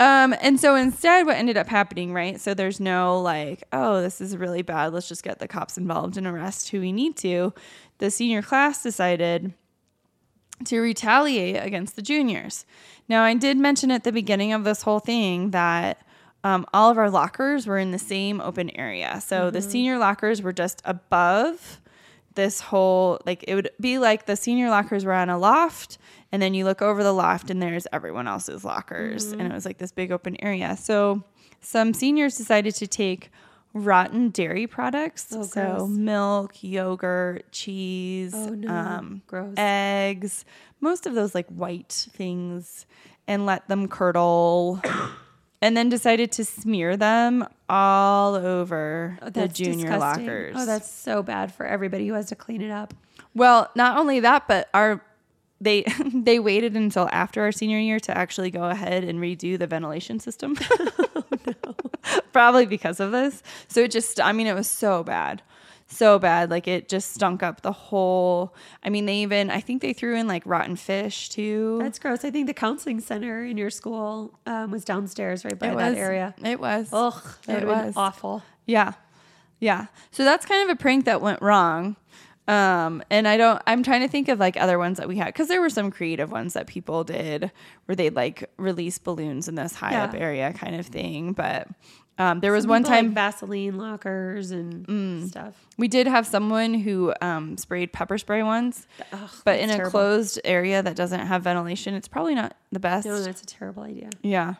[0.00, 2.40] Um, and so instead, what ended up happening, right?
[2.40, 4.92] So there's no like, oh, this is really bad.
[4.92, 7.54] Let's just get the cops involved and arrest who we need to.
[7.98, 9.54] The senior class decided
[10.64, 12.64] to retaliate against the juniors.
[13.08, 15.98] Now, I did mention at the beginning of this whole thing that
[16.44, 19.20] um, all of our lockers were in the same open area.
[19.20, 21.80] So the senior lockers were just above
[22.34, 25.98] this whole, like, it would be like the senior lockers were on a loft,
[26.32, 29.32] and then you look over the loft, and there's everyone else's lockers.
[29.32, 30.76] And it was like this big open area.
[30.76, 31.22] So
[31.60, 33.30] some seniors decided to take
[33.72, 35.28] rotten dairy products.
[35.30, 35.88] so gross.
[35.88, 38.68] milk, yogurt, cheese, Oh, no.
[38.72, 39.22] um,
[39.56, 40.44] eggs,
[40.80, 42.84] most of those like white things,
[43.26, 44.80] and let them curdle.
[45.64, 50.26] and then decided to smear them all over oh, the Oh, That's junior disgusting.
[50.26, 50.56] lockers.
[50.58, 52.92] Oh, that's so bad for everybody who has to clean it up.
[53.34, 55.02] well, not only that, but our
[55.62, 55.84] they
[56.14, 60.20] they waited until after our senior year to actually go ahead and redo the ventilation
[60.20, 60.56] system.
[61.66, 61.74] Oh,
[62.32, 63.42] Probably because of this.
[63.68, 65.40] So it just I mean it was so bad.
[65.94, 66.50] So bad.
[66.50, 70.16] Like it just stunk up the whole I mean they even I think they threw
[70.16, 71.78] in like rotten fish too.
[71.80, 72.24] That's gross.
[72.24, 75.90] I think the counseling center in your school um, was downstairs right by it that
[75.90, 76.34] was area.
[76.42, 76.88] It was.
[76.92, 77.94] Ugh, that It was.
[77.96, 78.42] awful.
[78.66, 78.92] Yeah.
[79.60, 79.86] Yeah.
[80.10, 81.96] So that's kind of a prank that went wrong.
[82.46, 85.28] Um, and I don't, I'm trying to think of like other ones that we had
[85.28, 87.50] because there were some creative ones that people did
[87.86, 91.32] where they'd like release balloons in this high up area kind of thing.
[91.32, 91.68] But
[92.18, 95.54] um, there was one people like time Vaseline lockers and stuff.
[95.76, 98.86] we did have someone who um, sprayed pepper spray once,
[99.44, 99.90] but in that's a terrible.
[99.90, 103.06] closed area that doesn't have ventilation, it's probably not the best.
[103.06, 104.10] No, that's a terrible idea.
[104.22, 104.54] yeah.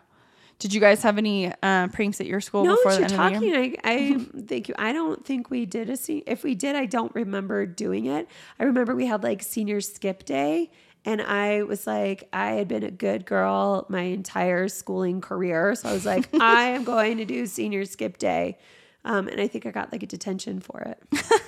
[0.60, 3.40] Did you guys have any uh, pranks at your school No, before you're end of
[3.40, 3.54] the year?
[3.70, 4.74] talking, I, I think you.
[4.78, 5.96] I don't think we did a.
[5.96, 8.28] Se- if we did, I don't remember doing it.
[8.60, 10.70] I remember we had like senior skip day,
[11.04, 15.88] and I was like, I had been a good girl my entire schooling career, so
[15.88, 18.58] I was like, I am going to do senior skip day,
[19.04, 21.02] um, and I think I got like a detention for it.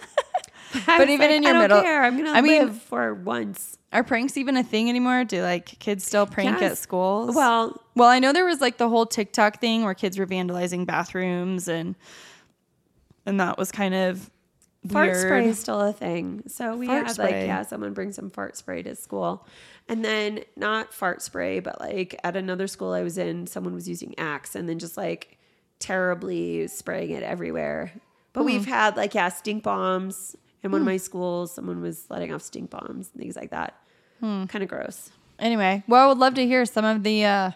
[0.86, 2.02] But even like, in your I don't middle- care.
[2.04, 3.78] I'm gonna I mean- for once.
[3.92, 5.24] Are pranks even a thing anymore?
[5.24, 6.80] Do like kids still prank at Yes.
[6.80, 7.34] schools?
[7.34, 10.84] Well, well, I know there was like the whole TikTok thing where kids were vandalizing
[10.84, 11.94] bathrooms and
[13.24, 14.28] and that was kind of
[14.88, 15.20] fart weird.
[15.20, 16.42] spray is still a thing.
[16.48, 19.46] So we Fart had like yeah, someone bring some fart spray to school.
[19.88, 23.88] And then not fart spray, but like at another school I was in, someone was
[23.88, 25.38] using Axe and then just like
[25.78, 27.92] terribly spraying it everywhere.
[28.32, 28.46] But Hmm.
[28.46, 31.54] we've had like yeah, stink bombs in one of my schools.
[31.54, 33.74] Someone was letting off stink bombs and things like that.
[34.20, 34.44] Hmm.
[34.46, 35.10] Kind of gross.
[35.38, 37.50] Anyway, well, I would love to hear some of the uh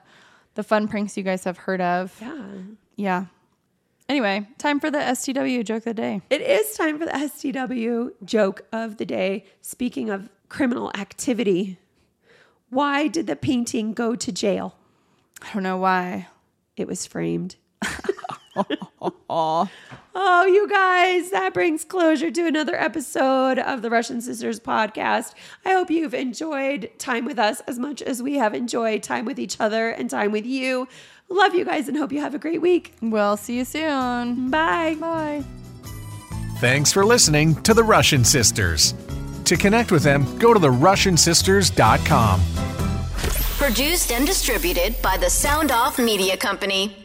[0.55, 2.17] the fun pranks you guys have heard of.
[2.21, 2.45] Yeah.
[2.97, 3.25] Yeah.
[4.11, 6.21] Anyway, time for the STW joke of the day.
[6.31, 9.45] It is time for the STW joke of the day.
[9.61, 11.79] Speaking of criminal activity,
[12.71, 14.75] why did the painting go to jail?
[15.41, 16.27] I don't know why.
[16.77, 17.55] It was framed.
[20.13, 25.35] Oh, you guys, that brings closure to another episode of the Russian Sisters podcast.
[25.65, 29.39] I hope you've enjoyed time with us as much as we have enjoyed time with
[29.39, 30.89] each other and time with you.
[31.31, 32.93] Love you guys and hope you have a great week.
[33.01, 34.51] We'll see you soon.
[34.51, 34.97] Bye.
[34.99, 35.45] Bye.
[36.59, 38.95] Thanks for listening to the Russian Sisters.
[39.45, 42.41] To connect with them, go to therussiansisters.com.
[43.59, 46.97] Produced and distributed by the Sound Off Media Company.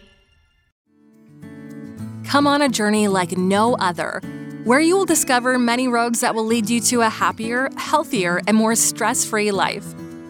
[2.26, 4.20] Come on a journey like no other,
[4.64, 8.58] where you will discover many roads that will lead you to a happier, healthier, and
[8.58, 9.86] more stress free life.